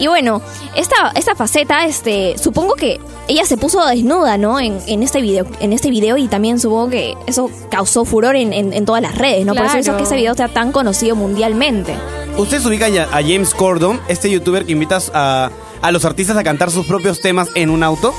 [0.00, 0.42] Y bueno,
[0.74, 4.58] esta, esta faceta, este, supongo que ella se puso desnuda, ¿no?
[4.58, 8.52] En, en este video, en este video y también supongo que eso causó furor en,
[8.52, 9.54] en- en todas las redes, ¿no?
[9.54, 9.98] Por eso Claro.
[9.98, 11.94] que ese video sea tan conocido mundialmente.
[12.38, 15.50] Ustedes ubican ya a James Corden, este youtuber que invita a,
[15.82, 18.14] a los artistas a cantar sus propios temas en un auto.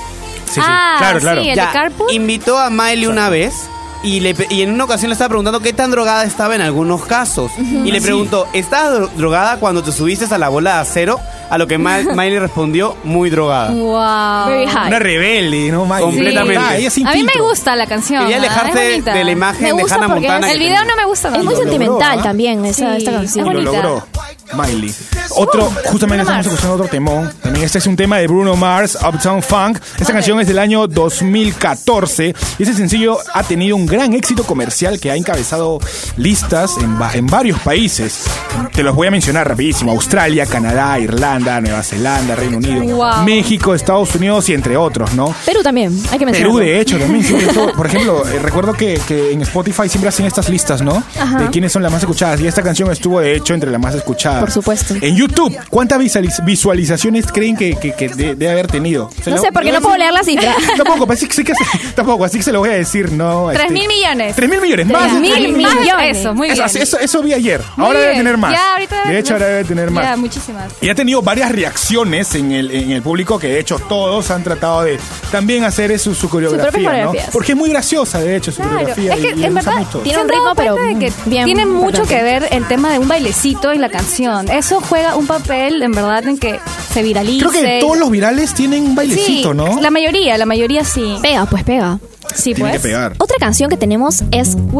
[0.45, 0.61] Sí, sí.
[0.63, 1.41] Ah, claro, claro.
[1.41, 1.71] sí, el- Ya,
[2.07, 3.53] de invitó a Miley una vez
[4.03, 6.61] y, le, pe- y en una ocasión le estaba preguntando qué tan drogada estaba en
[6.61, 7.51] algunos casos.
[7.59, 11.19] Y le preguntó, ¿estabas dro- drogada cuando te subiste a la bola de acero?
[11.49, 13.71] A lo que Miley respondió, muy drogada.
[13.71, 14.47] Wow.
[14.47, 14.87] Very high.
[14.87, 15.85] Una rebelde, ¿no?
[15.85, 16.01] Miley?
[16.01, 16.57] Completamente.
[16.57, 18.21] Ah, ella sin A mí me gusta la canción.
[18.23, 18.37] Quería.
[18.37, 20.51] Es alejarse de la imagen Me de Hannah Montana.
[20.51, 21.45] El video no me gusta Es tanto.
[21.45, 22.23] muy Lo logró, sentimental ¿ah?
[22.23, 23.45] también esa, Sí, esta Y canción.
[23.45, 23.71] lo bonita.
[23.71, 24.07] logró.
[24.53, 24.93] Miley.
[25.31, 27.31] Otro, justamente estamos escuchando otro temón.
[27.41, 29.79] También este es un tema de Bruno Mars, Uptown Funk.
[29.99, 34.99] Esta canción es del año 2014 y ese sencillo ha tenido un gran éxito comercial
[34.99, 35.79] que ha encabezado
[36.17, 38.25] listas en, en varios países.
[38.73, 39.91] Te los voy a mencionar rapidísimo.
[39.91, 43.23] Australia, Canadá, Irlanda, Nueva Zelanda, Reino Unido, Wow.
[43.23, 45.33] México, Estados Unidos y entre otros, ¿no?
[45.45, 46.57] Perú también, hay que mencionarlo.
[46.57, 47.25] Perú, de hecho, también.
[47.53, 51.03] todo- por ejemplo, eh, recuerdo que, que en Spotify siempre hacen estas listas, ¿no?
[51.39, 52.39] De quiénes son las más escuchadas.
[52.41, 54.40] Y esta canción estuvo, de hecho, entre las más escuchadas.
[54.41, 54.95] Por supuesto.
[54.99, 59.09] En YouTube, ¿cuántas visualiz- visualizaciones creen que, que- que de- debe haber tenido?
[59.25, 60.55] No lo- sé, porque no puedo leer la cifra.
[60.77, 61.53] Tampoco, pues, sí, sí que
[61.95, 63.49] tampoco, así que se lo voy a decir, ¿no?
[63.49, 64.35] Tres este, mil millones.
[64.35, 65.01] Tres mil millones, más.
[65.09, 66.17] Tres mil tres millones.
[66.17, 66.83] Eso, muy Eso, bien.
[66.83, 67.61] eso, eso vi ayer.
[67.77, 68.23] Muy ahora debe bien.
[68.25, 68.51] tener más.
[68.53, 70.03] Ya, ahorita debe de hecho, ahora debe tener más.
[70.05, 70.73] Ya, muchísimas.
[70.81, 74.43] Y ha tenido varias reacciones en el, en el público que de hecho todos han
[74.43, 74.99] tratado de
[75.31, 77.13] también hacer eso, su coreografía, ¿no?
[77.31, 79.13] Porque es muy graciosa, de hecho, su Claro, coreografía.
[79.13, 79.73] es que y- en verdad.
[80.03, 82.91] Tiene ¿se un ritmo, pero cuenta de que bien tiene mucho que ver el tema
[82.91, 84.30] de un bailecito en la canción.
[84.39, 86.59] Eso juega un papel, en verdad, en que
[86.93, 87.45] se viralice.
[87.47, 89.79] Creo que todos los virales tienen un bailecito, sí, ¿no?
[89.81, 91.17] La mayoría, la mayoría sí.
[91.21, 91.99] Pega, pues pega.
[92.33, 92.81] Sí, Tiene pues.
[92.81, 93.13] que pegar.
[93.17, 94.71] Otra canción que tenemos es Y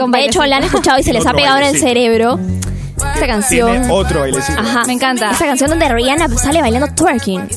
[0.00, 2.38] con De hecho, la han escuchado y se les ha pegado en el cerebro.
[3.14, 3.70] Esta canción.
[3.70, 4.58] Tiene otro bailecito.
[4.60, 4.84] Ajá.
[4.86, 5.30] Me encanta.
[5.30, 7.48] Esta canción donde Rihanna sale bailando twerking.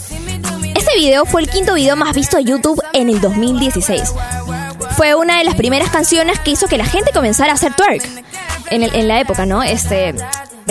[0.76, 4.14] Este video fue el quinto video más visto de YouTube en el 2016.
[4.96, 8.04] Fue una de las primeras canciones que hizo que la gente comenzara a hacer twerk
[8.70, 9.64] en, el- en la época, ¿no?
[9.64, 10.14] Este,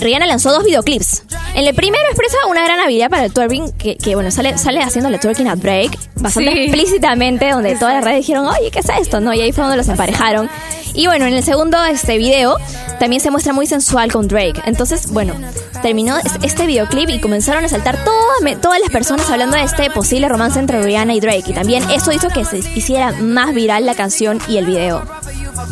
[0.00, 1.24] Rihanna lanzó dos videoclips.
[1.54, 4.80] En el primero expresa una gran habilidad para el twerking, que, que, bueno, sale, sale
[4.82, 6.58] haciéndole twerking a Drake, bastante Sí.
[6.60, 9.20] explícitamente, donde todas las redes dijeron, oye, ¿qué es esto?
[9.20, 9.34] ¿No?
[9.34, 10.48] Y ahí fue donde los emparejaron.
[10.94, 12.56] Y bueno, en el segundo este video
[12.98, 14.60] también se muestra muy sensual con Drake.
[14.66, 15.34] Entonces, bueno,
[15.82, 19.62] terminó es- este videoclip y comenzaron a saltar todas, me- todas las personas hablando de
[19.64, 21.44] este posible romance entre Rihanna y Drake.
[21.46, 25.02] Y también eso hizo que se hiciera más viral la canción y el video.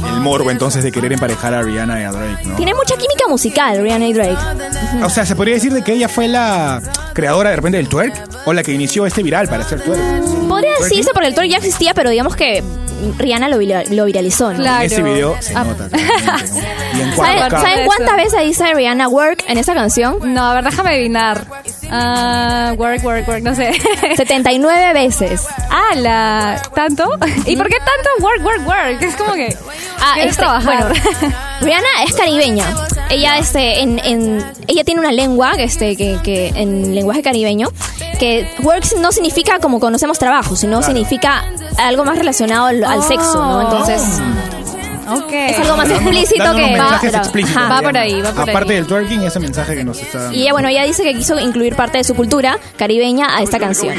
[0.06, 2.56] El morbo entonces de querer emparejar a Rihanna y a Drake, ¿no?
[2.56, 5.04] Tiene mucha química musical, Rihanna y Drake.
[5.04, 6.80] O sea, ¿se podría decir de que ella fue la
[7.14, 8.14] creadora de repente del twerk?
[8.46, 10.00] ¿O la que inició este viral para hacer twerk?
[10.48, 12.62] Podría decirse porque el twerk ya existía, pero digamos que
[13.18, 14.52] Rihanna lo, vira- lo viralizó.
[14.52, 14.58] ¿no?
[14.60, 14.80] Claro.
[14.84, 15.64] En ese video se Ah.
[15.64, 15.88] nota.
[15.98, 17.50] ¿Saben, 4K.
[17.50, 17.86] ¿saben Eso.
[17.86, 20.18] cuántas veces dice Rihanna work en esa canción?
[20.34, 21.44] No, a ver, déjame adivinar.
[21.90, 23.72] Ah, work, work, work, no sé.
[24.16, 25.46] 79 veces.
[25.70, 26.62] ah, la...
[26.74, 27.08] ¿Tanto?
[27.46, 29.02] ¿Y por qué tanto work, work, work?
[29.02, 29.56] Es como que...
[30.00, 30.92] Ah, este, trabajar.
[30.92, 32.64] bueno, Rihanna es caribeña.
[33.10, 37.68] Ella, este, en, en- ella tiene una lengua, este, que, que en lenguaje caribeño,
[38.18, 41.44] que works no significa como conocemos trabajo, sino significa
[41.78, 43.62] algo más relacionado al, al sexo, ¿no?
[43.62, 44.02] Entonces,
[45.10, 45.32] Ok.
[45.32, 47.62] Es algo más explícito que va, explícitos.
[47.70, 48.76] Va por ahí, va por Aparte ahí.
[48.76, 50.36] del twerking, ese mensaje que nos está dando.
[50.36, 53.58] Y ella, bueno, ella dice que quiso incluir parte de su cultura caribeña a esta
[53.58, 53.94] canción.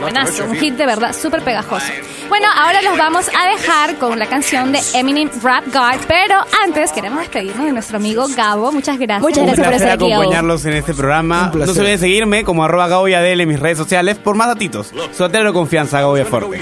[0.00, 1.86] Buenazo, un hit de verdad súper pegajoso.
[2.28, 6.92] Bueno, ahora los vamos a dejar con la canción de Eminem Rap God, pero antes
[6.92, 8.72] queremos despedirnos de nuestro amigo Gabo.
[8.72, 9.22] Muchas gracias.
[9.22, 11.50] Muchas gracias por placer estar aquí, acompañarlos en este programa.
[11.54, 14.92] No se olviden seguirme como arroba Gabo Yadel en mis redes sociales por más datitos.
[15.12, 16.60] Soltero de confianza, Gabo Fuerte.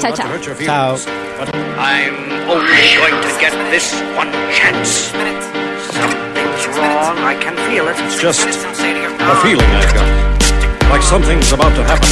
[0.00, 0.28] Chao, chao.
[0.64, 0.96] Chao.
[1.76, 5.12] I'm only going to get this one chance.
[5.92, 7.18] Something's wrong.
[7.20, 7.96] I can feel it.
[8.00, 10.08] It's just a feeling I've got.
[10.88, 12.08] Like something's about to happen,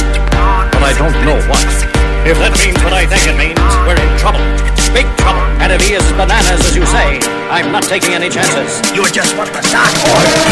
[0.69, 1.65] but I don't know what.
[2.29, 3.57] If that means what I think it means,
[3.89, 4.45] we're in trouble.
[4.93, 5.54] Big trouble.
[5.65, 7.17] And if he is bananas, as you say,
[7.49, 8.85] I'm not taking any chances.
[8.93, 9.89] You're just what the stock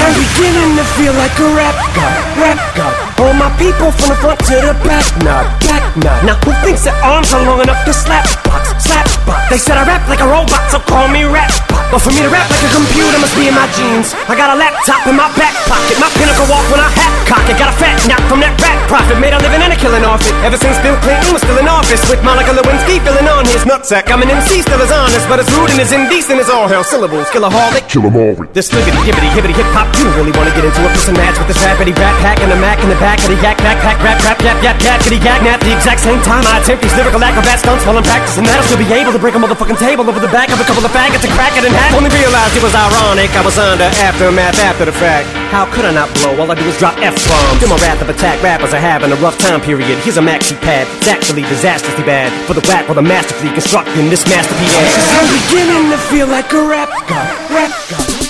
[0.02, 2.97] I'm beginning to feel like a rap god, rap god.
[3.21, 6.26] All my people from the front to the back, nod, back nod.
[6.26, 9.54] Now who thinks their arms are long enough to slap box, slap box?
[9.54, 11.73] They said I rap like a robot, so call me rap bot.
[11.94, 14.18] But for me to rap like a computer must be in my genes.
[14.26, 17.46] I got a laptop in my back pocket, my pinnacle walk when I hat cock
[17.50, 17.58] it.
[17.58, 20.22] Got a fat knock from that rap profit, made a living and a killing off
[20.22, 20.34] it.
[20.46, 24.10] Ever since Bill Clinton was still in office, with Monica Lewinsky filling on his nutsack.
[24.10, 26.82] I'm an MC, still as honest, but as rude and as indecent as all hell.
[26.82, 28.36] Syllables, killaholic, kill 'em all.
[28.54, 29.90] This sliggity, gibbity, hibbity, hip hop.
[29.98, 32.60] You really wanna get into a and match with this rapidy rap hack and the
[32.64, 35.42] Mac in the back of the yak backpack rap rap yap yap yap kitty yak
[35.44, 35.60] nap.
[35.60, 38.64] The exact same time I attempt these lyrical acrobat stunts while I'm practicing that, I'll
[38.64, 40.92] still be able to break a motherfucking table over the back of a couple of
[40.92, 41.83] faggots and crack it in half.
[41.91, 43.30] Only realized it was ironic.
[43.36, 45.28] I was under aftermath after the fact.
[45.52, 46.39] How could I not blow?
[46.39, 47.60] All I do is drop F bombs.
[47.60, 50.00] Do my wrath of attack rappers are having a rough time period.
[50.00, 50.88] Here's a maxi pad.
[50.98, 54.74] It's actually disastrously bad for the whack while the masterfully constructing this masterpiece.
[55.17, 58.24] I'm beginning to feel like a rap god, rap god.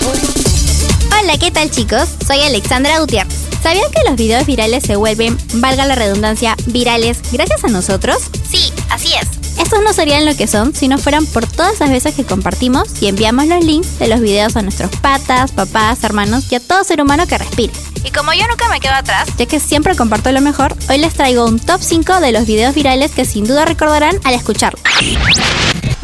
[1.14, 2.08] Hola, ¿qué tal chicos?
[2.26, 3.44] Soy Alexandra Gutiérrez.
[3.62, 8.18] ¿Sabían que los videos virales se vuelven, valga la redundancia, virales gracias a nosotros?
[8.46, 9.43] Sí, así es.
[9.64, 13.00] Esos no serían lo que son si no fueran por todas las veces que compartimos
[13.00, 16.84] y enviamos los links de los videos a nuestros patas, papás, hermanos y a todo
[16.84, 17.72] ser humano que respire.
[18.04, 21.14] Y como yo nunca me quedo atrás, ya que siempre comparto lo mejor, hoy les
[21.14, 24.78] traigo un top 5 de los videos virales que sin duda recordarán al escucharlo.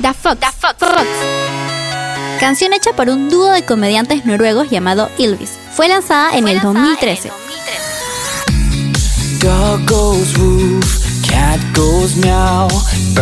[0.01, 0.41] The Fox.
[0.41, 0.75] The Fox.
[0.79, 1.09] Fox.
[2.41, 5.59] Canción hecha por un dúo de comediantes noruegos llamado Ilvis.
[5.75, 7.31] Fue lanzada, en el 2013.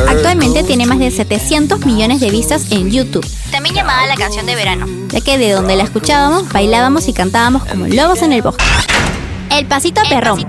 [0.08, 3.26] Actualmente tiene más de 700 millones de vistas en YouTube.
[3.50, 7.64] También llamada la canción de verano, ya que de donde la escuchábamos, bailábamos y cantábamos
[7.64, 8.64] como lobos en el bosque.
[9.50, 10.44] El pasito perrón.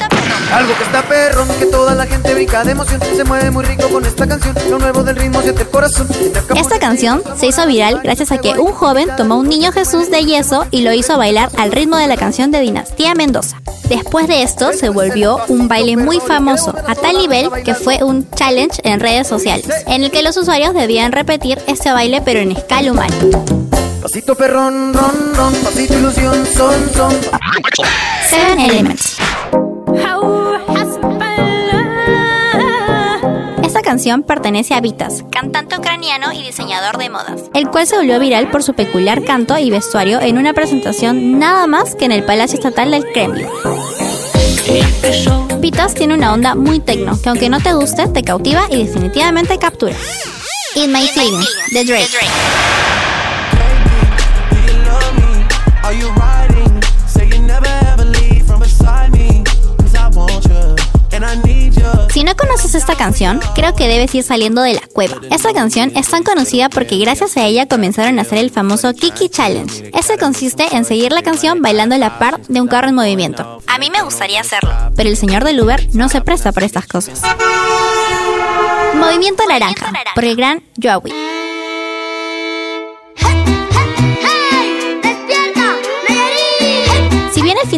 [0.53, 2.99] Algo que está perrón, que toda la gente brinca de emoción.
[3.15, 4.55] Se mueve muy rico con esta canción.
[4.69, 6.07] Lo nuevo del ritmo siente el corazón.
[6.55, 10.23] Esta canción se hizo viral gracias a que un joven tomó un niño Jesús de
[10.23, 13.61] yeso y lo hizo bailar al ritmo de la canción de Dinastía Mendoza.
[13.89, 18.29] Después de esto se volvió un baile muy famoso, a tal nivel que fue un
[18.31, 22.51] challenge en redes sociales, en el que los usuarios debían repetir este baile pero en
[22.51, 23.15] escala humana.
[24.01, 25.53] Pasito perrón, ron, ron.
[25.55, 27.13] Pasito ilusión, son, son.
[28.29, 29.17] Seven Elements.
[33.63, 38.19] Esta canción pertenece a Vitas, cantante ucraniano y diseñador de modas, el cual se volvió
[38.19, 42.23] viral por su peculiar canto y vestuario en una presentación nada más que en el
[42.23, 43.47] Palacio Estatal del Kremlin.
[45.59, 49.57] Vitas tiene una onda muy tecno, que aunque no te guste, te cautiva y definitivamente
[49.59, 49.95] captura.
[50.75, 52.88] In My Feelings, de Drake.
[62.39, 65.17] Conoces esta canción, creo que debes ir saliendo de la cueva.
[65.29, 69.29] Esta canción es tan conocida porque gracias a ella comenzaron a hacer el famoso Kiki
[69.29, 69.91] Challenge.
[69.93, 73.61] Este consiste en seguir la canción bailando la par de un carro en movimiento.
[73.67, 76.87] A mí me gustaría hacerlo, pero el señor del Uber no se presta para estas
[76.87, 77.21] cosas.
[78.95, 81.28] Movimiento Naranja, por el gran Joey.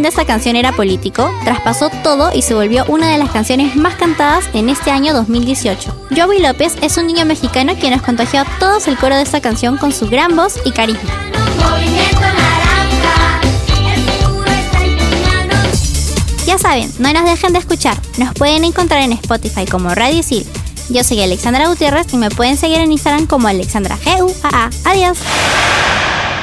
[0.02, 3.94] De esta canción era político, traspasó todo y se volvió una de las canciones más
[3.94, 6.08] cantadas en este año 2018.
[6.16, 9.42] Joey López es un niño mexicano quien nos contagió a todos el coro de esta
[9.42, 11.12] canción con su gran voz y carisma.
[16.48, 17.96] Ya saben, no nos dejen de escuchar.
[18.18, 20.50] Nos pueden encontrar en Spotify como Radio Sil.
[20.90, 24.72] Yo soy Alexandra Gutiérrez y me pueden seguir en Instagram como Alexandra GUAA.
[24.84, 25.20] Adiós.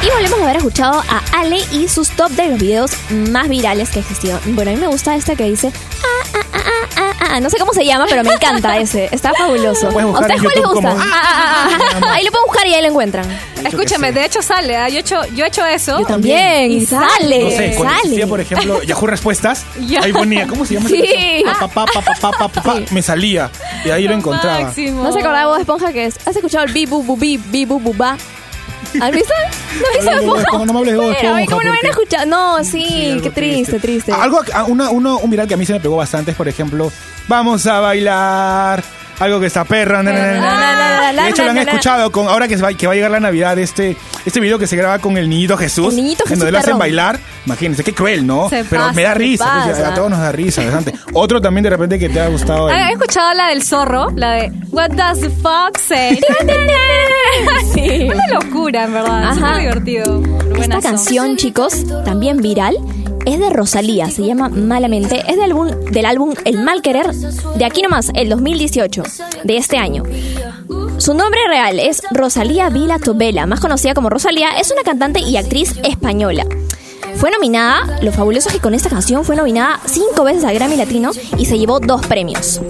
[0.02, 3.90] Y volvemos a haber escuchado a Ale y sus top de los videos más virales
[3.90, 4.40] que existieron.
[4.54, 5.72] Bueno, a mí me gusta este que dice.
[5.74, 6.60] Ah, ah,
[6.96, 7.40] ah, ah.
[7.40, 9.08] No sé cómo se llama, pero me encanta ese.
[9.10, 9.88] Está fabuloso.
[9.88, 10.90] ¿A ustedes cuál les gusta?
[10.90, 12.12] como- Ah, ah, ah, ah.
[12.14, 13.26] Ahí lo pueden buscar y ahí lo encuentran.
[13.64, 14.88] Escúchame, de hecho sale, ¿ah?
[14.88, 15.98] yo, he hecho, yo he hecho eso.
[15.98, 17.42] Yo también, y sale.
[17.44, 17.98] No sé, cuando sale.
[18.04, 20.02] existía, por ejemplo, Yahoo Respuestas, Ya.
[20.02, 20.88] ahí ponía, ¿cómo se llama?
[20.88, 21.42] Sí.
[21.44, 23.50] Pa, pa, pa, pa, pa, pa, pa, pa, Me salía
[23.84, 24.60] y ahí lo encontraba.
[24.76, 26.14] ¿No se acordaba de Esponja que es?
[26.24, 28.16] ¿Has escuchado el bi bu bu bi bi bu bu ba?
[29.00, 29.34] ¿Has visto?
[30.04, 32.26] ¿No No, de no, no, me hables de ay, Esponja, ¿Cómo no van a escuchar?
[32.26, 34.12] No, sí, qué triste, triste.
[34.12, 36.48] Algo, a- una, uno, un viral que a mí se me pegó bastante es, por
[36.48, 36.90] ejemplo,
[37.28, 38.82] vamos a bailar.
[39.20, 40.02] Algo que está perra.
[40.02, 40.87] na, na, na, na.
[41.12, 43.20] La, De hecho, lo han escuchado con ahora que, va, que va a llegar la
[43.20, 45.88] Navidad, este, este video que se graba con el niñito Jesús.
[45.90, 47.18] El niñito En Jesús donde lo hacen bailar.
[47.46, 48.48] Imagínense, qué cruel, ¿no?
[48.50, 49.64] Se Pero pasa, me da se risa.
[49.88, 50.92] A todos nos da risa, bastante.
[51.14, 52.68] Otro también de repente que te ha gustado.
[52.70, 54.08] el- ¿Han escuchado la del zorro?
[54.16, 56.20] La de What does the fox say?
[57.74, 58.08] Sí.
[58.12, 59.22] Una locura, en verdad.
[59.24, 59.34] Ajá.
[59.34, 60.22] Súper divertido.
[60.22, 60.82] Esta Buenazo.
[60.82, 62.76] canción, chicos, también viral,
[63.26, 67.64] es de Rosalía, se llama Malamente, es del álbum, del álbum El Mal Querer, de
[67.64, 69.02] aquí nomás, el 2018,
[69.44, 70.02] de este año.
[70.98, 75.36] Su nombre real es Rosalía Vila Tobela, más conocida como Rosalía, es una cantante y
[75.36, 76.44] actriz española.
[77.14, 80.76] Fue nominada, lo fabuloso es que con esta canción fue nominada cinco veces al Grammy
[80.76, 82.60] Latino y se llevó dos premios.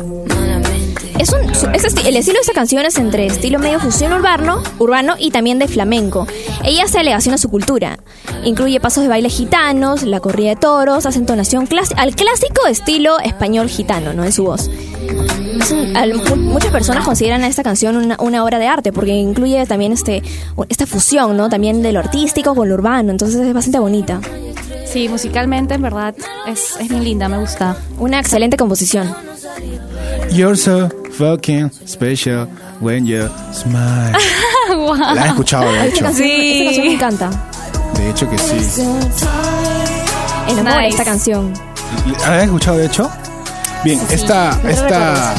[1.19, 5.31] Es un, el estilo de esta canción es entre estilo medio fusión urbano, urbano y
[5.31, 6.27] también de flamenco.
[6.63, 7.99] Ella hace alegación a su cultura.
[8.45, 13.69] Incluye pasos de baile gitanos, la corrida de toros, hace entonación al clásico estilo español
[13.69, 14.23] gitano, ¿no?
[14.23, 14.71] En su voz.
[15.69, 18.91] Es un- al- mu- muchas personas consideran a esta canción una, una obra de arte
[18.93, 20.23] porque incluye también este,
[20.71, 21.49] esta fusión, ¿no?
[21.51, 24.21] También de lo artístico con lo urbano, entonces es bastante bonita.
[24.91, 26.15] Sí, musicalmente, en verdad,
[26.47, 27.77] es, es bien linda, me gusta.
[27.99, 29.15] Una excelente composición.
[30.31, 32.49] You're so fucking special
[32.81, 34.13] when you smile.
[35.15, 36.07] La han escuchado, de Esta hecho.
[36.07, 37.31] esta canción me encanta.
[37.95, 38.83] De hecho que sí.
[40.49, 40.89] Enamora Nice.
[40.91, 41.53] esta canción.
[42.27, 43.11] ¿La han escuchado, de hecho?
[43.85, 45.35] Bien, esta, no esta,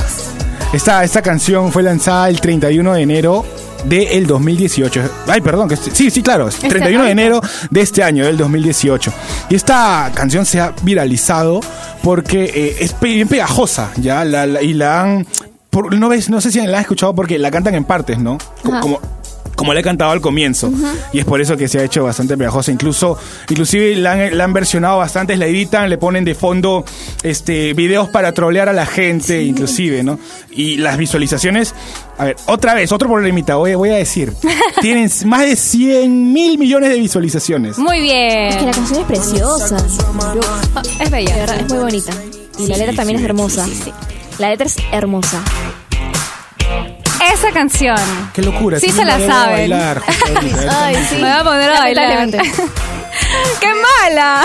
[0.74, 3.46] esta, esta canción fue lanzada el 31 de enero
[3.86, 5.02] del 2018.
[5.28, 9.12] Ay, perdón, que sí, sí, claro, es 31 de enero de este año, del 2018.
[9.50, 11.62] Y esta canción se ha viralizado
[12.04, 15.28] porque eh, es bien pegajosa, ya, la, la- y la han...
[15.70, 18.38] por- no, ves, no sé si la han escuchado porque la cantan en partes, ¿no?
[18.64, 18.82] Co- Ajá.
[18.82, 19.00] Como,
[19.60, 20.72] como la he cantado al comienzo.
[21.12, 22.72] Y es por eso que se ha hecho bastante pegajosa.
[22.72, 23.18] Incluso,
[23.50, 26.86] inclusive la han, la han versionado bastante, la editan, le ponen de fondo
[27.24, 30.18] este videos para trolear a la gente, inclusive, ¿no?
[30.52, 31.76] Y las visualizaciones,
[32.18, 34.34] a ver, otra vez, otro problemita, voy, voy a decir.
[34.82, 37.78] Tienen más de 100 mil millones de visualizaciones.
[37.78, 38.48] Muy bien.
[38.48, 39.78] Es que la canción es preciosa.
[40.22, 41.44] Ah, es bella.
[41.44, 42.14] Es muy bonita.
[42.58, 43.68] Y la letra también es hermosa.
[44.38, 45.44] La letra es hermosa.
[47.40, 47.98] Esa canción.
[48.34, 48.82] Qué locura.
[48.82, 49.72] Sí sí, se la me voy a saben.
[50.70, 51.16] Ay, sí.
[51.16, 52.30] Me voy a poner a bailar.
[53.60, 53.68] ¡Qué
[54.04, 54.44] mala!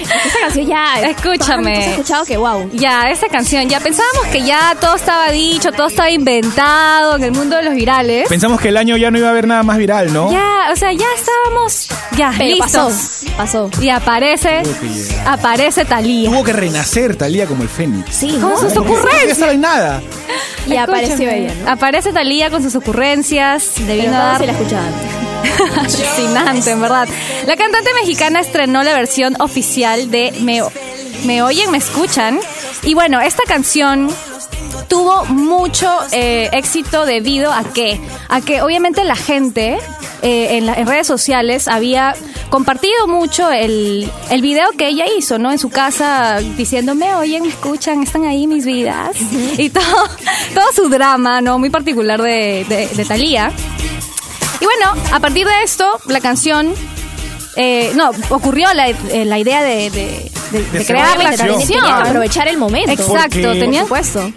[0.00, 1.00] Esta canción ya.
[1.00, 1.78] Escúchame.
[1.78, 2.70] Has escuchado que wow.
[2.72, 7.32] Ya, esa canción, ya pensábamos que ya todo estaba dicho, todo estaba inventado en el
[7.32, 8.28] mundo de los virales.
[8.28, 10.30] Pensamos que el año ya no iba a haber nada más viral, ¿no?
[10.30, 12.70] Ya, o sea, ya estábamos ya Pero listos.
[13.36, 13.36] pasó.
[13.36, 13.70] Pasó.
[13.82, 14.62] Y aparece,
[15.26, 16.30] aparece Talía.
[16.30, 18.14] Tuvo que renacer Talía como el Fénix.
[18.14, 18.56] Sí, Con ¿no?
[18.60, 19.38] sus ocurrencias.
[19.38, 20.00] No saben nada.
[20.66, 21.38] Y apareció Escúchame.
[21.46, 21.70] ella, ¿no?
[21.70, 23.72] Aparece Talía con sus ocurrencias.
[23.76, 25.25] Debiendo no dar si la escuchaban.
[25.74, 27.08] Fascinante, en verdad.
[27.46, 30.62] La cantante mexicana estrenó la versión oficial de Me,
[31.24, 32.38] Me Oyen, Me Escuchan.
[32.82, 34.08] Y bueno, esta canción
[34.88, 39.78] tuvo mucho eh, éxito debido a que, a que obviamente la gente
[40.22, 42.14] eh, en, redes sociales había
[42.50, 45.50] compartido mucho el, el video que ella hizo, ¿no?
[45.50, 49.16] En su casa diciendo, me oyen, me escuchan, están ahí mis vidas.
[49.58, 49.84] Y todo,
[50.54, 51.58] todo su drama, ¿no?
[51.58, 53.52] Muy particular de, de, de Thalía.
[54.60, 56.74] Y bueno, a partir de esto, la canción.
[57.56, 61.84] eh, no, ocurrió la, eh, la idea de, de- de- de hacer crear la canción.
[62.06, 62.90] aprovechar el momento.
[62.90, 63.84] Exacto, tenía.
[63.86, 64.32] Por supuesto.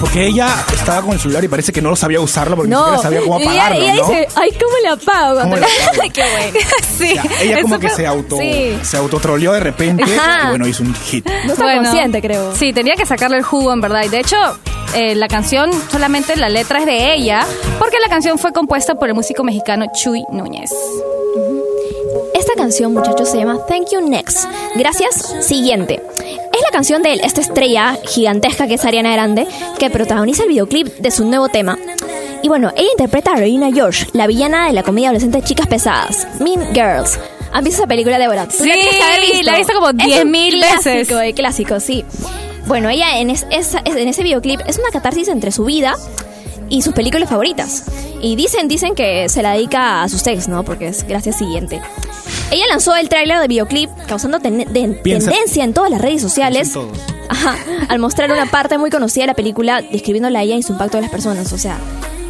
[0.00, 2.84] Porque ella estaba con el celular y parece que no sabía usarlo porque ni No,
[2.84, 4.08] siquiera sabía cómo y ella, apagarlo, ella ¿no?
[4.08, 5.40] dice, ay, ¿cómo le apago?
[5.42, 6.02] ¿Cómo le apago?
[6.12, 6.58] Qué bueno.
[6.98, 8.78] sí, Ya, ella como que se auto sí.
[8.82, 10.44] se autotroleó de repente Ajá.
[10.44, 11.26] y bueno hizo un hit.
[11.44, 12.56] No está Bueno, consciente, creo.
[12.56, 14.02] Sí, tenía que sacarle el jugo, en verdad.
[14.04, 14.36] Y de hecho,
[14.94, 17.46] eh, la canción, solamente la letra es de ella,
[17.78, 20.70] porque la canción fue compuesta por el músico mexicano Chuy Núñez.
[22.34, 24.46] Esta canción, muchachos, se llama Thank You Next.
[24.76, 26.00] Gracias, siguiente.
[26.70, 29.44] Es la canción de esta estrella gigantesca que es Ariana Grande,
[29.80, 31.76] que protagoniza el videoclip de su nuevo tema.
[32.44, 36.28] Y bueno, ella interpreta a Regina George, la villana de la comedia adolescente Chicas Pesadas,
[36.38, 37.18] Mean Girls.
[37.52, 38.46] ¿Han visto esa película, Débora?
[38.46, 38.68] Tú Sí,
[39.42, 40.80] la he visto como Es un 10.000 veces.
[41.08, 42.04] Clásico, de clásico, sí.
[42.66, 45.96] Bueno, ella en, es- esa- en ese videoclip es una catarsis entre su vida
[46.70, 47.84] y sus películas favoritas.
[48.22, 50.62] Y dicen, dicen que se la dedica a sus ex, ¿no?
[50.64, 51.82] Porque es gracias siguiente.
[52.50, 56.22] Ella lanzó el tráiler de videoclip causando ten- de- Piensa- tendencia en todas las redes
[56.22, 56.72] sociales.
[57.28, 57.54] Ajá,
[57.88, 60.96] al mostrar una parte muy conocida de la película describiéndola a ella y su impacto
[60.98, 61.52] en las personas.
[61.52, 61.78] O sea,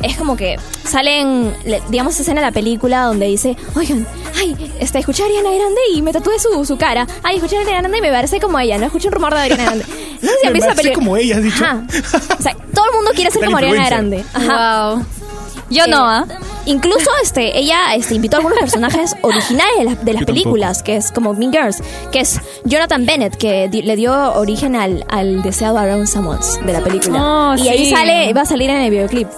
[0.02, 4.06] es como que salen, le- digamos, escena de la película donde dice, oigan,
[4.38, 7.06] ay, este, escuché a Ariana Grande y me tatué su, su cara.
[7.22, 8.86] Ay, escuché a Ariana Grande y me parece como ella, ¿no?
[8.86, 9.85] Escuché un rumor de Ariana Grande.
[10.20, 10.94] No sé si han visto la película.
[10.98, 11.64] como ella, has dicho.
[11.64, 11.83] Ajá.
[12.38, 13.87] O sea, todo el mundo quiere ser como Ariana.
[13.87, 14.22] Grande.
[14.35, 14.90] Ajá.
[14.94, 15.04] Wow.
[15.70, 16.27] Yo Eh, no, ¿ah?
[16.66, 20.83] Incluso este, ella este, invitó a algunos personajes originales de, las- de las Yo películas,
[20.83, 25.06] que es como Mean Girls, que es Jonathan Bennett, que di- le dio origen al,
[25.08, 27.22] al deseado Aaron Samuels de la película.
[27.22, 27.90] Oh, y ahí sí.
[27.92, 29.29] sale, va a salir en el videoclip.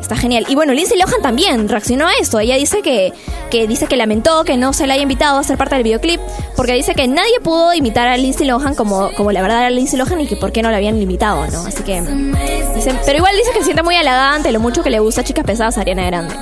[0.00, 0.46] Está genial.
[0.48, 2.38] Y bueno, Lindsay Lohan también reaccionó a esto.
[2.38, 3.12] Ella dice que,
[3.50, 6.20] que dice que lamentó que no se le haya invitado a ser parte del videoclip,
[6.54, 9.98] porque dice que nadie pudo imitar a Lindsay Lohan como, como la verdad era Lindsay
[9.98, 11.66] Lohan y que por qué no la habían invitado, ¿no?
[11.66, 12.00] Así que
[12.74, 15.24] dice, pero igual dice que se siente muy halagada lo mucho que le gusta a
[15.24, 16.34] chicas pesadas a Ariana Grande.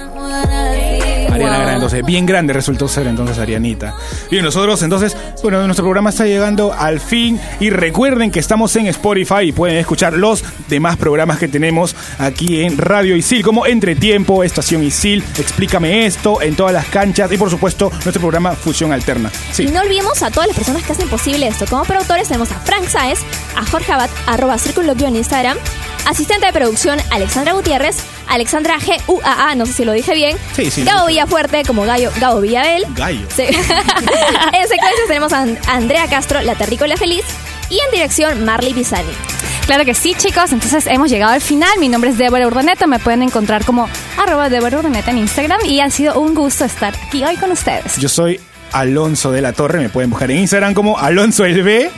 [1.35, 3.95] Ariana Grande, entonces, bien grande resultó ser entonces Arianita.
[4.31, 8.87] Bien, nosotros entonces, bueno, nuestro programa está llegando al fin y recuerden que estamos en
[8.87, 14.45] Spotify y pueden escuchar los demás programas que tenemos aquí en Radio Isil, como Entretiempo,
[14.45, 19.31] Estación Isil, Explícame esto, en todas las canchas y por supuesto nuestro programa Fusión Alterna.
[19.53, 19.65] Sí.
[19.65, 21.67] Y no olvidemos a todas las personas que hacen posible esto.
[21.69, 23.21] Como productores tenemos a Frank Saez,
[23.57, 25.59] a Jorge Abad, arroba Círculo Guión en Instagram,
[26.07, 27.97] asistente de producción Alexandra Gutiérrez,
[28.29, 32.41] Alexandra G-U-A-A, no sé si lo dije bien, Sí, sí, Gabo Villafuerte como Gallo, Gabo
[32.41, 32.85] Villabel.
[32.97, 33.27] Gallo.
[33.35, 33.43] Sí.
[33.49, 33.55] en
[34.69, 37.25] secuencias tenemos a And- a Andrea Castro, la terrícola feliz,
[37.71, 39.09] y en dirección Marley Pisani.
[39.67, 40.53] Claro que sí, chicos.
[40.53, 41.71] Entonces hemos llegado al final.
[41.81, 42.87] Mi nombre es Débora Urdaneta.
[42.87, 43.89] Me pueden encontrar como
[44.23, 45.59] arroba Débora Urdaneta en Instagram.
[45.65, 47.97] Y ha sido un gusto estar aquí hoy con ustedes.
[47.97, 48.39] Yo soy
[48.73, 51.91] Alonso de la Torre, me pueden buscar en Instagram como Alonso el B.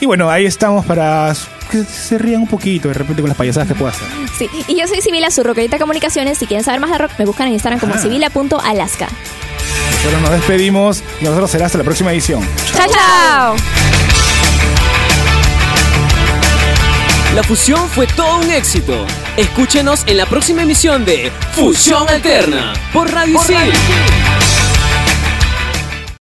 [0.00, 1.32] Y bueno, ahí estamos para
[1.72, 4.06] que se rían un poquito de repente con las payasadas que puedo hacer.
[4.36, 6.36] Sí, y yo soy Sibila, su rockerita comunicaciones.
[6.36, 9.08] Si quieren saber más de rock, me buscan en Instagram como sibila.alaska.
[9.96, 12.46] Nosotros nos despedimos y nosotros será hasta la próxima edición.
[12.76, 13.56] Chao, chao.
[17.34, 19.06] La fusión fue todo un éxito.
[19.38, 24.41] Escúchenos en la próxima emisión de Fusión Alterna por Radio Isil.